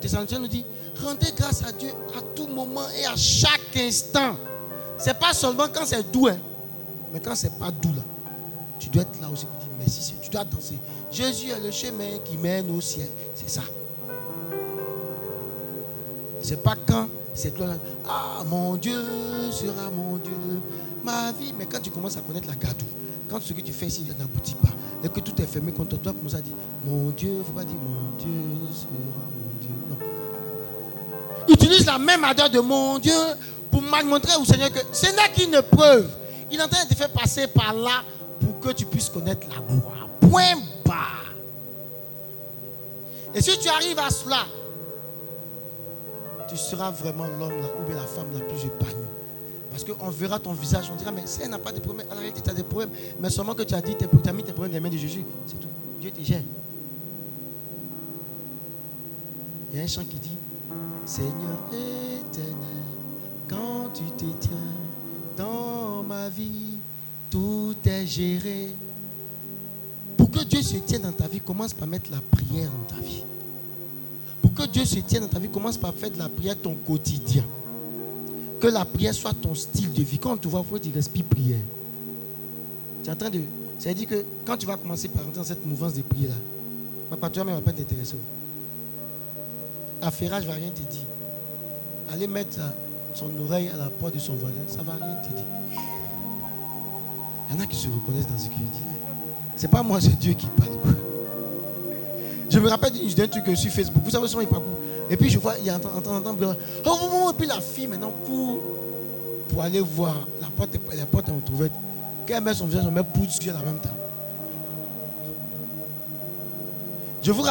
[0.00, 0.64] Thessaloniciens nous dit
[1.02, 4.36] rendez grâce à Dieu à tout moment et à chaque instant.
[4.96, 6.38] C'est pas seulement quand c'est doux, hein,
[7.12, 8.02] mais quand c'est pas doux là.
[8.78, 10.22] tu dois être là aussi pour dire merci Seigneur.
[10.22, 10.78] Tu dois danser.
[11.10, 13.08] Jésus est le chemin qui mène au ciel.
[13.34, 13.62] C'est ça.
[16.40, 17.66] C'est pas quand c'est toi.
[18.08, 19.04] Ah, mon Dieu
[19.52, 20.32] sera mon Dieu.
[21.04, 21.54] Ma vie.
[21.58, 22.84] Mais quand tu commences à connaître la gadou,
[23.28, 24.68] quand ce que tu fais ici n'aboutit pas,
[25.04, 27.52] et que tout est fermé contre toi, commences à dire Mon Dieu, il ne faut
[27.52, 28.30] pas dire Mon Dieu
[28.72, 29.70] sera mon Dieu.
[29.88, 29.96] Non.
[31.48, 33.12] Utilise la même ardeur de mon Dieu
[33.70, 36.08] pour montrer au Seigneur que ce n'est qu'une preuve.
[36.50, 38.02] Il est en train de te faire passer par là
[38.40, 40.08] pour que tu puisses connaître la gloire.
[40.20, 40.94] Point bas.
[43.34, 44.46] Et si tu arrives à cela,
[46.48, 49.17] tu seras vraiment l'homme ou bien la femme la plus épanouie.
[49.78, 52.40] Parce qu'on verra ton visage, on dira, mais si n'a pas de problème, en réalité,
[52.42, 52.90] tu as des problèmes.
[53.20, 54.96] Mais seulement que tu as dit, tu as mis tes problèmes dans les mains de
[54.96, 55.24] Jésus.
[55.46, 55.68] C'est tout.
[56.00, 56.42] Dieu te gère.
[59.70, 60.36] Il y a un chant qui dit,
[61.06, 62.56] Seigneur éternel,
[63.48, 64.50] quand tu te tiens
[65.36, 66.78] dans ma vie,
[67.30, 68.74] tout est géré.
[70.16, 73.00] Pour que Dieu se tienne dans ta vie, commence par mettre la prière dans ta
[73.00, 73.22] vie.
[74.42, 76.74] Pour que Dieu se tienne dans ta vie, commence par faire de la prière ton
[76.74, 77.44] quotidien.
[78.60, 80.18] Que la prière soit ton style de vie.
[80.18, 81.60] Quand tu vois, il faut que tu respires prière.
[83.02, 83.40] Tu es en train de.
[83.78, 86.36] C'est-à-dire que quand tu vas commencer par entrer dans cette mouvance de prière là,
[87.10, 88.16] papa, toi-même va pas t'intéresser.
[90.02, 91.06] Affairage ne va rien te dire.
[92.10, 92.58] Aller mettre
[93.14, 95.44] son oreille à la porte de son voisin, ça ne va rien te dire.
[97.50, 98.78] Il y en a qui se reconnaissent dans ce qu'il dit.
[99.56, 100.70] Ce n'est pas moi, c'est Dieu qui parle.
[102.50, 104.02] Je me rappelle d'un truc sur Facebook.
[104.04, 104.62] Vous savez, souvent il parle.
[105.10, 105.92] Et puis je vois, il un temps,
[106.86, 108.60] oh, et puis la fille maintenant court
[109.48, 110.14] pour aller voir.
[110.40, 111.72] La porte, la porte est entrouverte.
[112.26, 113.88] Quand elle met son visage, on met sur en même temps.
[117.22, 117.42] Je vous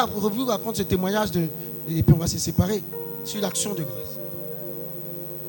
[0.46, 1.48] raconte ce témoignage de,
[1.90, 2.84] et puis on va se séparer
[3.24, 4.18] sur l'action de grâce.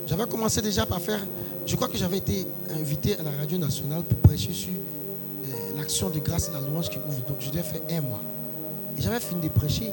[0.07, 1.21] J'avais commencé déjà par faire,
[1.67, 6.09] je crois que j'avais été invité à la radio nationale pour prêcher sur euh, l'action
[6.09, 7.25] de grâce et la louange qui ouvre.
[7.29, 8.21] Donc je devais faire un mois.
[8.99, 9.93] Et j'avais fini de prêcher.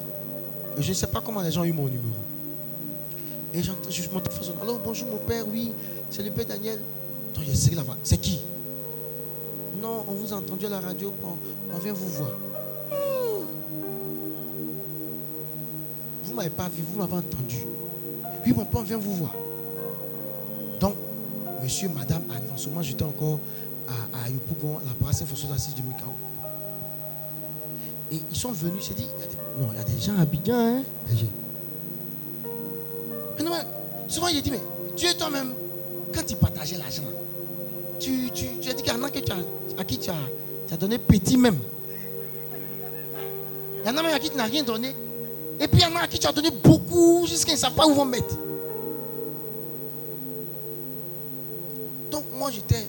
[0.77, 2.19] Je ne sais pas comment les gens ont eu mon numéro.
[3.53, 5.71] Et j'entends, je m'entends Alors bonjour mon père, oui,
[6.09, 6.79] c'est le père Daniel.
[7.33, 7.97] Donc il la voix.
[8.03, 8.41] C'est qui?
[9.81, 11.13] Non, on vous a entendu à la radio,
[11.73, 12.31] on, vient vous voir.
[16.23, 17.65] Vous ne m'avez pas vu, vous m'avez entendu.
[18.45, 19.33] Oui, mon père, on vient vous voir.
[20.79, 20.95] Donc,
[21.63, 22.51] monsieur, madame arrive.
[22.53, 23.39] En ce moment, j'étais encore
[23.87, 26.13] à, à Yopougon, à la paroisse Saint-François de Mikao.
[28.11, 29.07] Et ils sont venus, c'est dit,
[29.57, 30.83] non, il y a des gens habillants, hein.
[33.37, 33.51] Mais non,
[34.07, 34.61] souvent il dit, mais
[34.95, 35.53] tu es toi-même,
[36.13, 37.03] quand tu partageais l'argent,
[37.99, 39.23] tu, tu, tu as dit qu'il y en a qui
[39.77, 40.15] à qui tu as,
[40.67, 41.57] tu as donné petit même.
[43.83, 44.95] Il y en a même à qui tu n'as rien donné.
[45.59, 47.59] Et puis il y en a à qui tu as donné beaucoup jusqu'à qu'ils ne
[47.59, 48.35] savent pas où vont mettre.
[52.11, 52.87] Donc moi j'étais,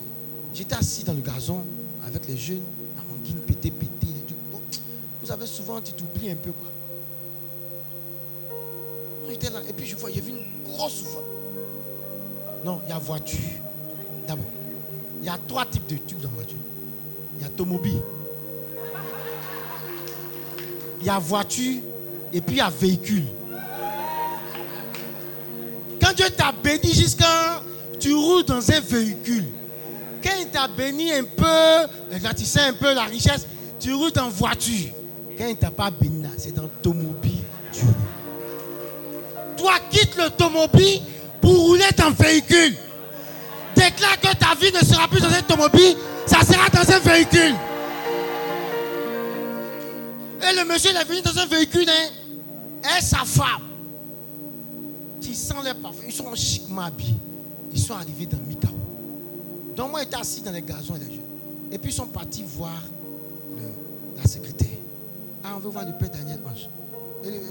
[0.52, 1.64] j'étais assis dans le gazon
[2.04, 2.62] avec les jeunes,
[2.98, 4.06] à mon guine pété, pété
[5.26, 6.52] vous savez, souvent, tu t'oublies un peu.
[6.52, 6.68] quoi.
[9.28, 11.24] J'étais là, et puis je vois, y avait une grosse voie.
[12.64, 13.40] Non, il y a voiture.
[14.28, 14.46] D'abord,
[15.18, 16.58] il y a trois types de tubes dans la voiture.
[17.34, 18.00] Il y a automobile.
[21.00, 21.82] Il y a voiture
[22.32, 23.24] et puis il y a véhicule.
[26.00, 27.64] Quand Dieu t'a béni jusqu'à
[27.98, 29.46] tu roules dans un véhicule.
[30.22, 31.42] Quand il t'a béni un peu,
[32.22, 33.44] là tu sais un peu la richesse,
[33.80, 34.92] tu roules en voiture.
[35.36, 37.42] Quand il t'a pas béni, c'est dans l'automobile.
[39.56, 41.02] Toi, quitte l'automobile
[41.40, 42.74] pour rouler ton véhicule.
[43.74, 45.96] Déclare que ta vie ne sera plus dans un automobile,
[46.26, 47.54] ça sera dans un véhicule.
[50.42, 53.62] Et le monsieur, il est venu dans un véhicule, hein, et sa femme.
[55.20, 57.16] Tu sens les parfums, ils sont chiquement habillés.
[57.72, 58.70] Ils sont arrivés dans Mikao.
[59.76, 61.20] Donc moi, j'étais assis dans les gazons et les jeux.
[61.72, 62.80] Et puis ils sont partis voir
[64.16, 64.68] la secrétaire.
[65.48, 66.68] Ah, on veut voir le père Daniel Ange.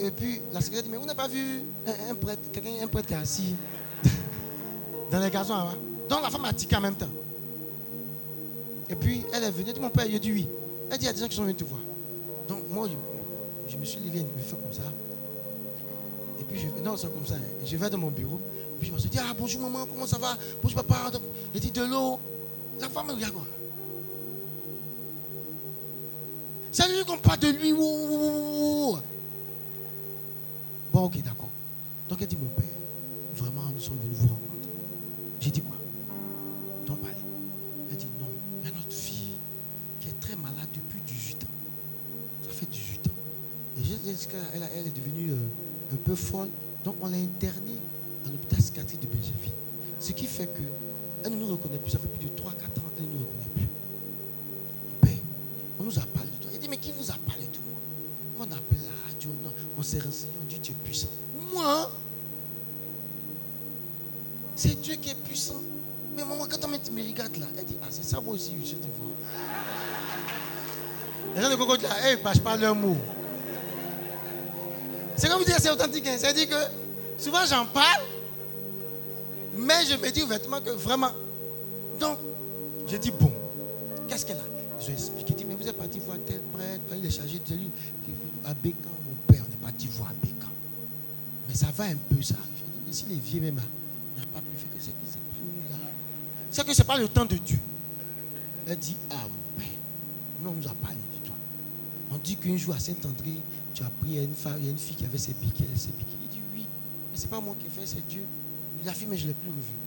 [0.01, 1.63] Et, puis la secrétaire dit, mais vous n'avez pas vu
[2.09, 3.55] un, prêtre, quelqu'un, un prêtre qui est assis
[5.11, 5.75] dans les gazons avant.
[6.09, 7.09] Donc la femme a tiqué en même temps.
[8.89, 10.47] Et puis elle est venue, elle dit, mon père, il a dit oui.
[10.91, 11.79] Elle dit, il y a des gens qui sont venus te voir.
[12.49, 12.89] Donc moi,
[13.69, 14.91] je, me suis levé, je me fais comme ça.
[16.39, 17.35] Et puis je non, c'est comme ça.
[17.65, 18.41] Je vais dans mon bureau.
[18.77, 20.37] Puis je me suis dit, ah bonjour maman, comment ça va?
[20.61, 21.17] Bonjour papa.
[21.53, 22.19] Elle dit de l'eau.
[22.81, 23.45] La femme me regarde quoi?
[26.75, 27.71] Ça ne qu'on parle de lui.
[27.71, 28.99] Bon,
[30.93, 31.47] ok, d'accord.
[32.09, 32.65] Donc elle dit, mon père,
[33.33, 34.71] vraiment, nous sommes venus vous rencontrer.
[35.39, 35.77] J'ai dit quoi?
[36.85, 37.15] Donc parler.
[37.89, 38.27] Elle dit, non,
[38.61, 39.37] il y a notre fille
[40.01, 41.47] qui est très malade depuis 18 ans.
[42.43, 43.11] Ça fait 18 ans.
[43.79, 46.49] Et je qu'elle elle est devenue euh, un peu folle?
[46.83, 47.79] Donc on l'a internée
[48.25, 49.53] à l'hôpital psychiatrique de Benjaville.
[50.01, 50.63] Ce qui fait que
[51.23, 51.91] elle ne nous reconnaît plus.
[51.91, 53.69] Ça fait plus de 3-4 ans qu'elle ne nous reconnaît plus.
[54.91, 55.23] Mon père,
[55.85, 56.24] nous a parlé
[56.77, 57.79] qui vous a parlé de moi
[58.37, 61.09] Quand on a appelé la radio, non, on s'est renseigné, on dit, tu es puissant.
[61.53, 61.91] Moi
[64.55, 65.61] C'est Dieu qui est puissant.
[66.15, 68.75] Mais maman, quand tu me regardes là, elle dit, ah, c'est ça, moi aussi, je
[68.75, 69.11] te vois.
[71.35, 72.95] Les gens de Coco là, hey, je parle leur mot.
[75.17, 76.07] C'est comme dire, c'est authentique.
[76.07, 76.15] Hein.
[76.17, 76.55] C'est-à-dire que
[77.17, 78.03] souvent j'en parle,
[79.57, 81.11] mais je me dis ouvertement que vraiment.
[81.99, 82.19] Donc,
[82.87, 83.31] je dis, bon,
[84.07, 84.81] qu'est-ce qu'elle a?
[84.81, 87.71] Je dit, mais vous êtes parti voir tel prêtre, il est chargé de lui.
[88.43, 90.51] À Bécan, mon père, on est parti voir Bécan.
[91.47, 92.53] Mais ça va un peu, ça arrive.
[92.67, 95.41] Je dis, mais si les vieux même n'ont pas pu faire, c'est que c'est pas
[95.41, 95.77] lui là.
[96.51, 97.57] C'est que ce n'est pas le temps de Dieu.
[98.67, 99.71] Elle dit, ah mon père,
[100.43, 101.35] non, on nous a parlé de toi.
[102.11, 103.41] On dit qu'un jour à Saint-André,
[103.73, 105.79] tu as pris une femme, il y a une fille qui avait ses piquets, elle
[105.79, 106.13] s'est piquée.
[106.21, 106.67] Il dit, oui,
[107.11, 108.23] mais ce n'est pas moi qui ai fait, c'est Dieu.
[108.85, 109.79] La fille, mais je ne l'ai plus revue.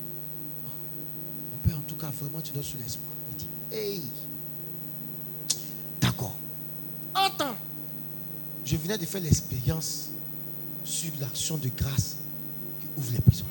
[1.53, 3.14] Mon père, en tout cas, vraiment, tu dois sur l'espoir.
[3.31, 4.03] Il dit, hey,
[6.01, 6.35] d'accord.
[7.15, 7.55] Entends,
[8.65, 10.09] je venais de faire l'expérience
[10.85, 12.17] sur l'action de grâce
[12.81, 13.45] qui ouvre les prisons.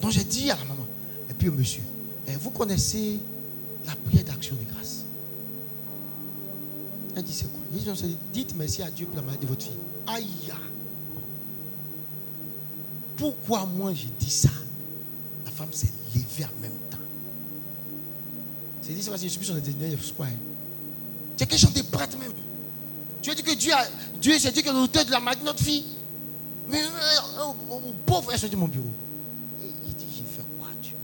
[0.00, 0.86] Donc j'ai dit à la maman,
[1.28, 1.82] et puis au monsieur,
[2.26, 3.18] eh, vous connaissez
[3.86, 5.04] la prière d'action de grâce?
[7.14, 7.62] Elle dit c'est quoi?
[7.72, 9.78] Dit, dites merci à Dieu pour la maladie de votre fille.
[10.06, 10.52] Aïe
[13.16, 14.50] Pourquoi moi j'ai dit ça?
[15.44, 16.98] La femme s'est levée en même temps.
[18.82, 20.28] C'est dit, c'est parce que je suis plus sur le dernier espoir.
[21.36, 22.32] C'est quelque chose de prêtre même.
[23.22, 23.84] Tu as dit que Dieu, a,
[24.20, 25.84] Dieu c'est Dieu qui est l'auteur de la maladie de notre fille.
[26.68, 26.86] Mais euh,
[27.40, 28.90] oh, oh, oh, pauvre, elle dit mon bureau.
[29.62, 30.94] Et il dit, j'ai fait quoi Dieu?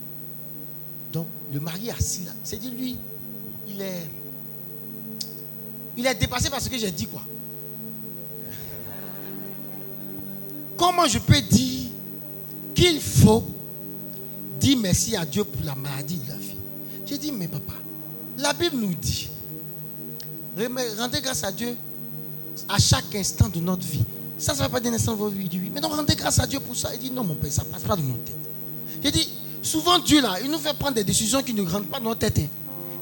[1.12, 2.96] Donc, le mari assis là, c'est dit lui,
[3.68, 4.08] il est,
[5.96, 7.22] il est dépassé par ce que j'ai dit quoi.
[10.76, 11.90] Comment je peux dire
[12.74, 13.44] qu'il faut
[14.58, 16.56] dire merci à Dieu pour la maladie de la fille?
[17.06, 17.74] J'ai dit, mais papa,
[18.38, 19.28] la Bible nous dit,
[20.98, 21.76] rendez grâce à Dieu
[22.68, 24.04] à chaque instant de notre vie.
[24.38, 25.48] Ça, ça ne va pas d'un instant de votre vie.
[25.52, 25.70] Il.
[25.72, 26.90] Mais donc, rendez grâce à Dieu pour ça.
[26.94, 28.36] Il dit non, mon père, ça ne passe pas dans notre tête.
[29.02, 29.28] J'ai dit,
[29.62, 32.20] souvent Dieu, là, il nous fait prendre des décisions qui ne rentrent pas dans notre
[32.20, 32.38] tête.
[32.38, 32.48] Hein.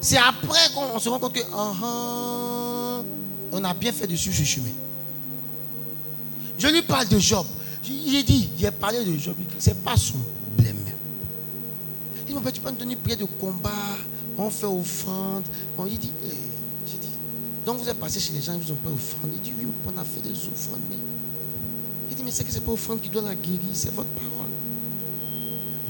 [0.01, 3.03] C'est après qu'on se rend compte que, ah, ah,
[3.53, 4.71] on a bien fait de ce chemin.
[6.59, 7.47] Je lui parle de Job.
[7.89, 9.35] Il a dit, il a parlé de Job.
[9.59, 10.19] Ce n'est pas son
[10.55, 10.77] problème.
[12.21, 13.71] Il dit, mon père, tu peux nous donner prière de combat.
[14.39, 15.45] On fait offrande.
[15.77, 16.60] On lui dit, eh, j'ai
[17.67, 19.31] donc vous êtes passé chez les gens, ils vous ont pas offrande.
[19.35, 20.81] Il dit, oui, on a fait des offrandes.
[20.89, 20.97] Mais
[22.11, 24.09] il dit, mais c'est que ce n'est pas offrande qui doit la guérir, c'est votre
[24.11, 24.31] parole.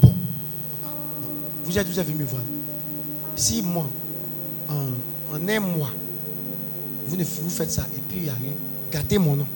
[0.02, 0.14] Bon,
[1.64, 2.42] vous êtes, vous avez me voir.
[3.36, 3.88] Si moi,
[4.68, 5.92] en, en, un mois,
[7.06, 8.52] vous, ne, vous faites ça et puis il n'y a rien,
[8.90, 9.46] gâtez mon nom.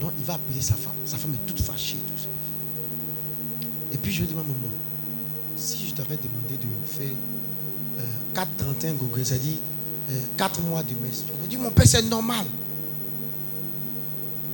[0.00, 0.92] Donc il va appeler sa femme.
[1.04, 1.96] Sa femme est toute fâchée.
[1.96, 2.28] Tout ça.
[3.92, 4.58] Et puis je lui demande, maman,
[5.56, 7.14] si je t'avais demandé de faire
[7.98, 8.02] euh,
[8.34, 9.56] 4,31 Google, c'est-à-dire
[10.10, 10.94] euh, 4 mois de tu
[11.44, 12.44] as dit, mon père, c'est normal.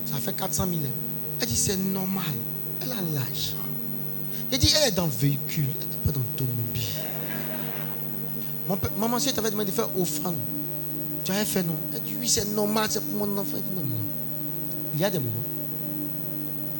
[0.07, 0.81] Ça fait 400 000.
[1.41, 2.25] Elle dit, c'est normal.
[2.83, 3.57] Elle a l'argent.
[4.51, 6.83] Elle dit, elle est dans le véhicule, elle n'est pas dans l'automobile.
[8.99, 10.37] Maman, si elle t'avait demandé de faire offrande,
[11.25, 11.77] tu avais fait non.
[11.95, 13.57] Elle dit, oui, c'est normal, c'est pour mon enfant.
[13.57, 13.97] Elle dit, non, non.
[14.95, 15.33] Il y a des moments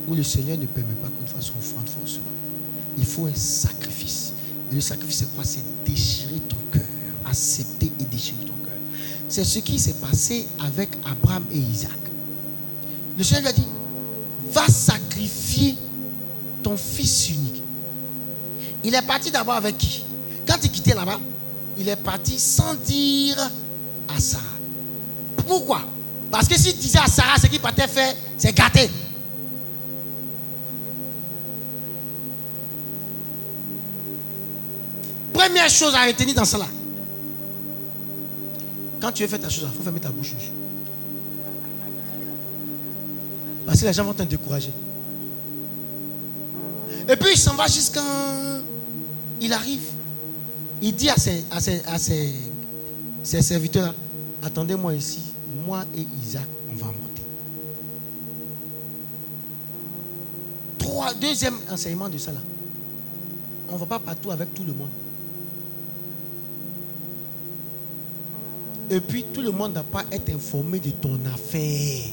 [0.07, 2.25] où le Seigneur ne permet pas qu'on fasse offrande forcément.
[2.97, 4.33] Il faut un sacrifice.
[4.71, 5.43] Le sacrifice, c'est quoi?
[5.43, 6.87] C'est déchirer ton cœur.
[7.25, 8.77] Accepter et déchirer ton cœur.
[9.29, 11.91] C'est ce qui s'est passé avec Abraham et Isaac.
[13.17, 13.67] Le Seigneur lui a dit,
[14.51, 15.75] va sacrifier
[16.61, 17.61] ton fils unique.
[18.83, 20.03] Il est parti d'abord avec qui?
[20.47, 21.19] Quand il quittait là-bas,
[21.77, 23.37] il est parti sans dire
[24.07, 24.43] à Sarah.
[25.47, 25.81] Pourquoi?
[26.29, 28.89] Parce que s'il disait à Sarah ce qu'il partait faire, c'est gâté.
[35.65, 36.67] Première chose à retenir dans cela.
[39.01, 40.35] Quand tu veux faire ta chose, il faut fermer ta bouche.
[43.65, 44.71] Parce que les gens vont te décourager.
[47.09, 48.03] Et puis il s'en va jusqu'à.
[49.41, 49.81] Il arrive.
[50.83, 52.35] Il dit à ses, à ses, à ses,
[53.23, 53.95] ses serviteurs
[54.43, 55.23] Attendez-moi ici.
[55.65, 57.23] Moi et Isaac, on va monter.
[60.77, 62.41] Trois, deuxième enseignement de ça là.
[63.67, 64.89] On ne va pas partout avec tout le monde.
[68.89, 72.03] Et puis tout le monde n'a pas être informé de ton affaire.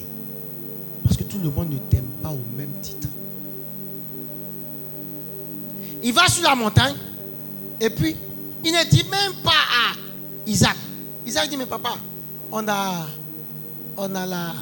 [1.05, 3.09] Parce que tout le monde ne t'aime pas au même titre.
[6.03, 6.97] Il va sur la montagne
[7.81, 8.17] et puis
[8.65, 9.95] il ne dit même pas à
[10.47, 10.77] Isaac.
[11.27, 11.97] Isaac dit, mais papa,
[12.51, 13.07] on a,
[13.97, 14.55] on a la,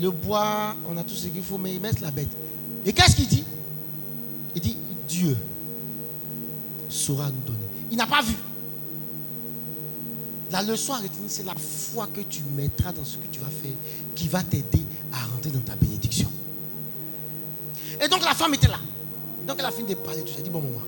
[0.00, 2.28] le bois, on a tout ce qu'il faut, mais il met la bête.
[2.84, 3.44] Et qu'est-ce qu'il dit?
[4.54, 4.76] Il dit,
[5.08, 5.36] Dieu
[6.88, 7.66] saura nous donner.
[7.90, 8.34] Il n'a pas vu.
[10.50, 13.48] La leçon à retenir, c'est la foi que tu mettras dans ce que tu vas
[13.48, 13.72] faire
[14.14, 14.82] qui va t'aider
[15.12, 16.30] à rentrer dans ta bénédiction.
[18.00, 18.78] Et donc la femme était là.
[19.46, 20.22] Donc elle a fini de parler.
[20.22, 20.32] Tout.
[20.36, 20.82] J'ai dit, bon, maman,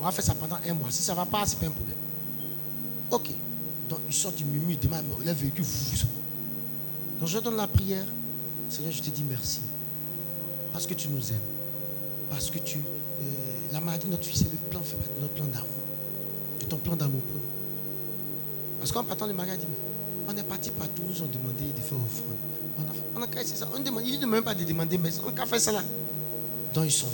[0.00, 0.90] on va faire ça pendant un mois.
[0.90, 1.96] Si ça ne va pas, ce n'est pas un problème.
[3.10, 3.30] Ok.
[3.88, 5.64] Donc il sort du murmure, demande, le véhicule.
[7.20, 8.06] Donc je donne la prière.
[8.68, 9.60] Seigneur, je te dis merci.
[10.72, 11.38] Parce que tu nous aimes.
[12.28, 12.78] Parce que tu.
[12.78, 13.22] Euh,
[13.72, 14.80] la maladie de notre fils, c'est le plan,
[15.20, 15.68] notre plan d'amour.
[16.60, 17.45] C'est ton plan d'amour pour nous.
[18.78, 19.72] Parce qu'en partant de mariage, il dit,
[20.28, 22.36] on est parti partout, nous ont demandé de faire offrande.
[23.14, 23.68] On a, a ça.
[23.74, 25.82] On demande, il même pas de demander, mais on a fait ça là.
[26.74, 27.06] Donc ils sont.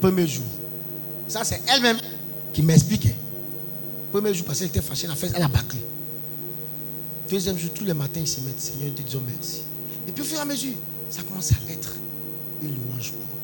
[0.00, 0.44] Premier jour.
[1.28, 1.98] Ça, c'est elle-même
[2.52, 3.14] qui m'expliquait.
[4.10, 5.78] Premier jour, parce qu'elle était fâchée, elle a, fait, elle a bâclé.
[7.30, 9.62] Deuxième jour, tous les matins, ils se mettent, Seigneur, ils te disent merci.
[10.06, 10.74] Et puis au fur et à mesure,
[11.08, 11.96] ça commence à être
[12.60, 13.40] une louange pour eux.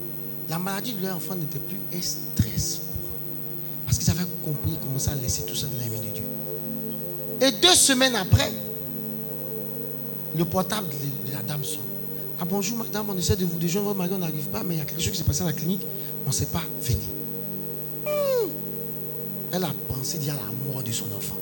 [0.50, 3.18] La maladie de leur enfant n'était plus un stress pour eux.
[3.86, 5.97] Parce qu'ils avaient compris, ils commençaient à laisser tout ça de la main.
[7.40, 8.52] Et deux semaines après,
[10.36, 10.88] le portable
[11.26, 11.80] de la dame sonne.
[12.40, 14.78] Ah bonjour madame, on essaie de vous déjouer votre mari, on n'arrive pas, mais il
[14.78, 15.84] y a quelque chose qui s'est passé à la clinique,
[16.24, 17.02] on ne sait pas venir.
[18.04, 18.48] Hmm.
[19.52, 21.36] Elle a pensé dire la mort de son enfant.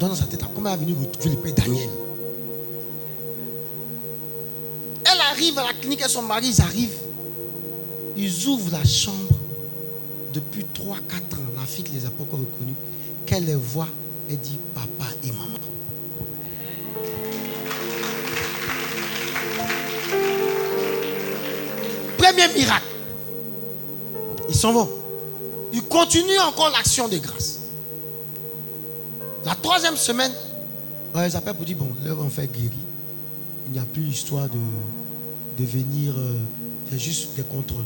[0.00, 1.88] Dans sa tête, comment elle est venue retrouver le père Daniel
[5.04, 6.98] Elle arrive à la clinique et son mari, ils arrivent.
[8.16, 9.16] Ils ouvrent la chambre.
[10.32, 10.96] Depuis 3-4 ans,
[11.56, 12.76] la fille qui les a pas encore reconnus,
[13.26, 13.88] qu'elle les voit
[14.28, 15.58] elle dit papa et maman.
[22.18, 22.84] Premier miracle.
[24.48, 24.88] Ils s'en vont.
[25.72, 27.60] Ils continuent encore l'action de grâce.
[29.44, 30.32] La troisième semaine,
[31.14, 32.70] ils appellent pour dire, bon, leur enfant est guéri.
[33.66, 34.58] Il n'y a plus l'histoire de,
[35.62, 36.38] de venir, euh,
[36.90, 37.84] c'est juste des contrôles.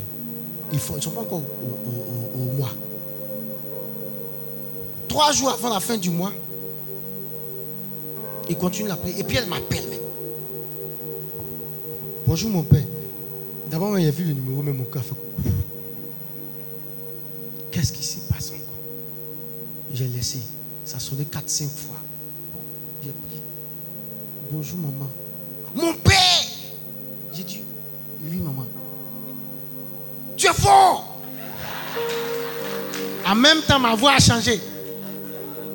[0.72, 1.43] Ils ne sont pas encore
[2.34, 2.72] au mois.
[5.12, 6.32] Trois jours avant la fin du mois,
[8.48, 9.18] il continue la prière.
[9.18, 9.84] Et puis elle m'appelle
[12.26, 12.84] Bonjour mon père.
[13.70, 15.14] D'abord, il a vu le numéro, mais mon cœur fait.
[17.70, 18.80] Qu'est-ce qui s'est passé encore?
[19.92, 20.40] J'ai laissé.
[20.86, 21.96] Ça sonnait 4-5 fois.
[23.04, 23.42] J'ai pris.
[24.50, 25.10] Bonjour maman.
[25.74, 26.16] Mon père
[27.34, 27.60] J'ai dit,
[28.22, 28.64] oui maman.
[30.38, 31.18] Tu es fort
[33.26, 34.71] En même temps, ma voix a changé.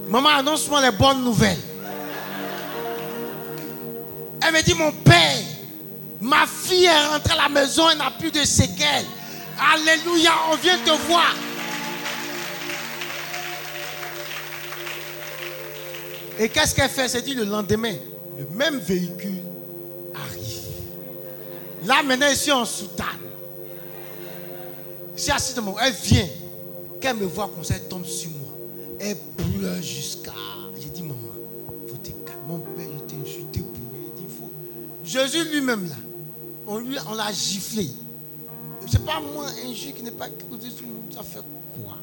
[0.07, 1.57] Maman, annonce-moi les bonnes nouvelles.
[4.45, 5.37] Elle me dit, mon père,
[6.21, 9.05] ma fille est rentrée à la maison, elle n'a plus de séquelles.
[9.73, 11.35] Alléluia, on vient te voir.
[16.39, 17.07] Et qu'est-ce qu'elle fait?
[17.07, 17.95] C'est dit le lendemain,
[18.37, 19.41] le même véhicule
[20.13, 20.63] arrive.
[21.83, 23.07] Là maintenant, ici en soutane.
[25.15, 25.77] Je suis assis de mon.
[25.79, 26.27] Elle vient.
[27.01, 28.36] Qu'elle me voit comme ça, elle tombe sur moi.
[28.99, 30.33] Elle pleure jusqu'à.
[30.79, 31.17] J'ai dit, maman,
[31.87, 32.41] faut te calmer.
[32.47, 34.05] Mon père, je t'ai insulté pour lui.
[34.21, 34.51] Il faut.
[35.03, 35.95] Jésus lui-même, là,
[36.67, 37.89] on, on l'a giflé.
[38.89, 40.27] C'est pas moi, un juif qui n'est pas
[41.11, 41.41] ça fait
[41.75, 41.97] quoi?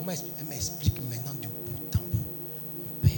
[0.00, 2.24] Elle m'explique maintenant de bout en bout.
[2.78, 3.12] Mon père,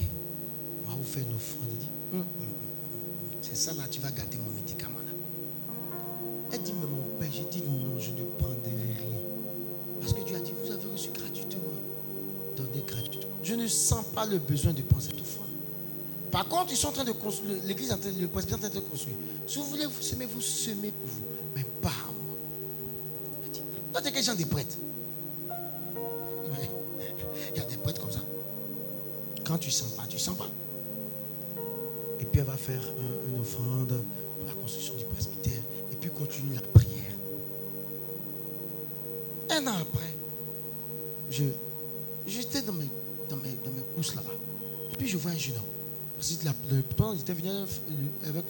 [0.84, 1.68] on va vous faire une offrande.
[1.72, 5.12] Il dit, hum, hum, hum, c'est ça là, tu vas garder mon médicament là.
[6.52, 9.20] Elle dit, mais mon père, j'ai dit non, je ne prendrai rien.
[10.00, 11.67] Parce que Dieu a dit, vous avez reçu gratuitement.
[13.42, 15.46] Je ne sens pas le besoin de prendre cette offrande.
[16.30, 18.84] Par contre, ils sont en train de construire, l'église, le presbytère est en train de
[18.84, 19.16] construire.
[19.46, 21.22] Si vous voulez vous semer, vous semez pour vous,
[21.54, 22.36] mais pas à moi.
[23.92, 24.76] Toi, tu es quelqu'un des prêtres.
[27.54, 28.22] Il y a des prêtres comme ça.
[29.44, 30.48] Quand tu sens pas, tu sens pas.
[32.20, 32.82] Et puis elle va faire
[33.26, 33.88] une offrande
[34.36, 35.62] pour la construction du presbytère.
[35.90, 37.14] Et puis continue la prière.
[39.50, 40.14] Un an après,
[41.30, 41.44] je,
[42.28, 42.88] j'étais dans mes,
[43.28, 44.30] dans mes, dans mes pousses là-bas.
[44.92, 45.62] Et puis je vois un jeune homme.
[46.16, 46.82] Parce que le
[47.16, 47.48] j'étais venu
[48.26, 48.44] avec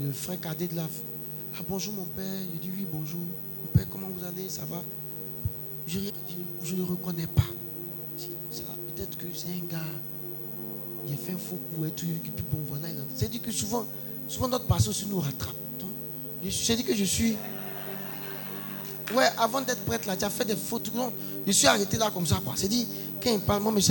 [0.00, 0.88] le, frère cadet de la.
[1.56, 2.40] Ah bonjour mon père.
[2.52, 3.20] Il dit oui, bonjour.
[3.20, 4.48] Mon père, comment vous allez?
[4.48, 4.82] Ça va?
[5.86, 7.42] Je ne le reconnais pas.
[8.94, 9.82] Peut-être que c'est un gars.
[11.06, 12.06] Il a fait un faux coup et tout.
[12.06, 12.88] Et puis bon, voilà.
[13.16, 13.84] C'est dit que souvent,
[14.28, 15.54] souvent notre pasteur nous rattrape.
[16.50, 17.36] C'est dit que je suis.
[19.12, 20.94] Ouais, avant d'être prêtre là, tu as fait des fautes.
[20.94, 21.12] Non,
[21.46, 22.40] je suis arrêté là comme ça.
[22.56, 22.88] C'est dit,
[23.22, 23.82] quand il parle, moi, mais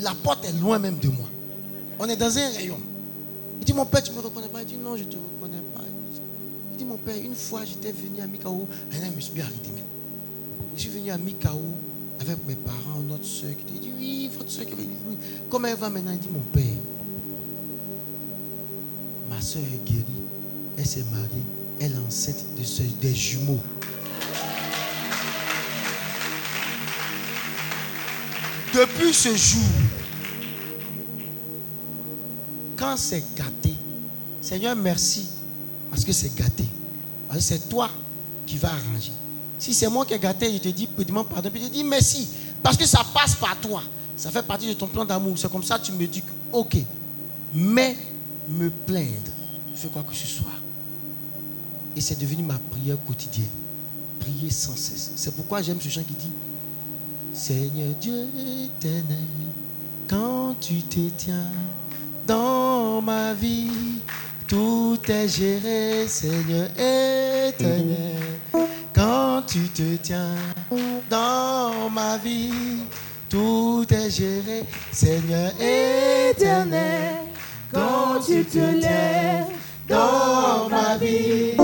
[0.00, 1.26] la porte est loin même de moi.
[1.98, 2.78] On est dans un rayon.
[3.60, 4.62] Il dit, mon père, tu ne me reconnais pas?
[4.62, 5.82] Il dit, non, je ne te reconnais pas.
[6.72, 8.66] Il dit, mon père, une fois, j'étais venu à Mikaou.
[8.92, 9.70] Et là, je me suis bien arrêté
[10.76, 11.74] Je suis venu à Mikaou
[12.20, 13.50] avec mes parents, notre soeur.
[13.74, 14.64] Il dit, oui, votre soeur.
[15.50, 16.12] Comment elle va maintenant?
[16.12, 16.62] Il dit, mon père,
[19.28, 20.04] ma soeur est guérie.
[20.78, 21.26] Elle s'est mariée.
[21.80, 23.60] Elle est enceinte de des jumeaux.
[28.78, 29.66] Depuis ce jour,
[32.76, 33.74] quand c'est gâté,
[34.40, 35.26] Seigneur, merci,
[35.90, 36.64] parce que c'est gâté.
[37.40, 37.90] C'est toi
[38.46, 39.10] qui vas arranger.
[39.58, 41.72] Si c'est moi qui ai gâté, je te dis, je demande pardon, puis je te
[41.72, 42.28] dis merci,
[42.62, 43.82] parce que ça passe par toi.
[44.16, 45.36] Ça fait partie de ton plan d'amour.
[45.36, 46.22] C'est comme ça que tu me dis,
[46.52, 46.76] ok,
[47.52, 47.96] mais
[48.48, 49.32] me plaindre,
[49.74, 50.46] fais quoi que ce soit.
[51.96, 53.48] Et c'est devenu ma prière quotidienne.
[54.20, 55.10] Prier sans cesse.
[55.16, 56.30] C'est pourquoi j'aime ce chant qui dit
[57.38, 58.26] Seigneur Dieu
[58.64, 59.28] éternel,
[60.10, 61.52] quand tu te tiens
[62.26, 64.00] dans ma vie,
[64.48, 68.40] tout est géré, Seigneur éternel.
[68.92, 70.34] Quand tu te tiens
[71.08, 72.82] dans ma vie,
[73.28, 77.18] tout est géré, Seigneur éternel.
[77.72, 79.54] Quand tu te lèves
[79.88, 81.56] dans ma vie,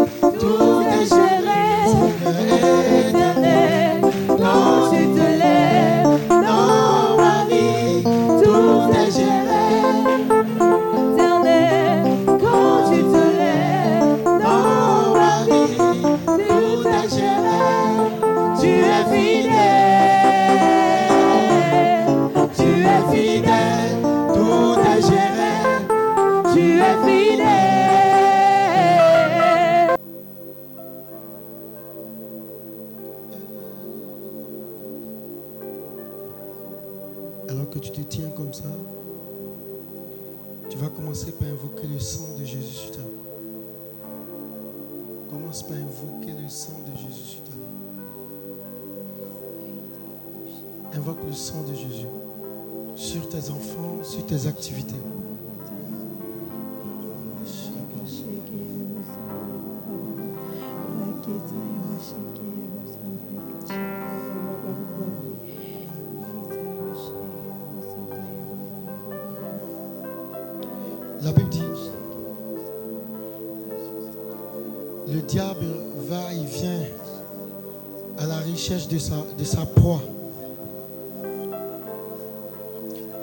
[78.64, 80.00] recherche de sa, de sa proie.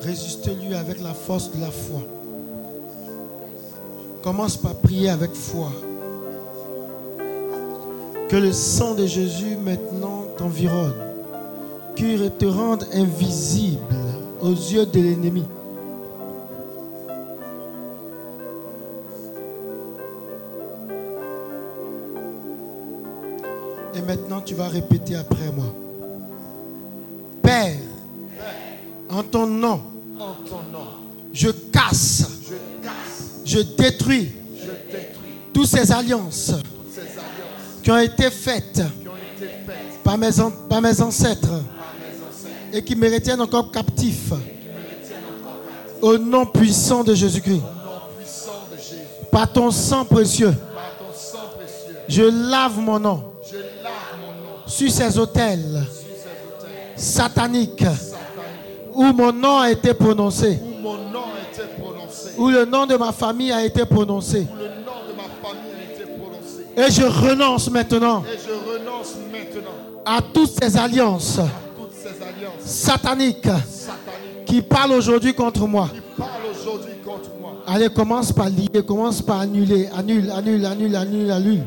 [0.02, 2.02] Résiste-lui avec la force de la foi.
[4.22, 5.72] Commence par prier avec foi.
[8.30, 10.94] Que le sang de Jésus maintenant t'environne.
[11.96, 13.96] Qu'il te rende invisible
[14.44, 15.46] aux yeux de l'ennemi.
[24.46, 25.74] Tu vas répéter après moi.
[27.42, 27.76] Père,
[29.10, 29.82] en ton nom,
[31.34, 32.24] je casse,
[33.46, 34.32] je détruis
[35.54, 36.54] toutes ces alliances
[37.84, 38.82] qui ont été faites
[40.04, 41.62] par mes, ancêtres
[42.74, 44.32] et qui me retiennent encore captif.
[46.02, 47.62] Au nom puissant de Jésus-Christ,
[49.32, 50.54] Par ton sang précieux,
[52.08, 53.31] je lave mon nom
[54.82, 55.60] sur ces autel
[56.96, 57.86] sataniques satanique
[58.94, 60.60] où mon nom a été prononcé,
[62.38, 64.48] où le nom de ma famille a été prononcé.
[66.76, 68.24] Et je renonce maintenant
[70.06, 71.40] à toutes ces alliances
[72.66, 75.90] sataniques sataniques qui parlent aujourd'hui contre moi.
[75.94, 77.54] qui parlent aujourd'hui contre moi.
[77.68, 79.90] Allez, commence par lier, commence par annuler.
[79.96, 81.64] Annule, annule, annule, annule, annule.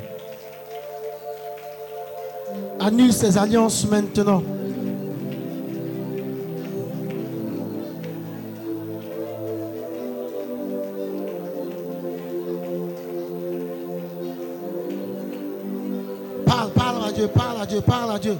[2.87, 4.43] Annule ces alliances maintenant.
[16.45, 18.37] Parle, parle à Dieu, parle à Dieu, parle à Dieu.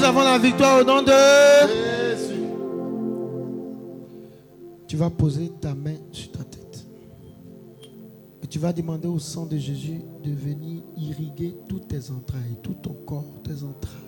[0.00, 1.12] Nous avons la victoire au nom de...
[1.68, 2.40] Jésus.
[4.86, 6.86] Tu vas poser ta main sur ta tête.
[8.42, 12.74] Et tu vas demander au sang de Jésus de venir irriguer toutes tes entrailles, tout
[12.74, 14.00] ton corps, tes entrailles.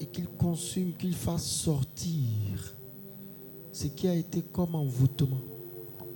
[0.00, 2.74] Et qu'il consume, qu'il fasse sortir
[3.70, 5.40] ce qui a été comme envoûtement,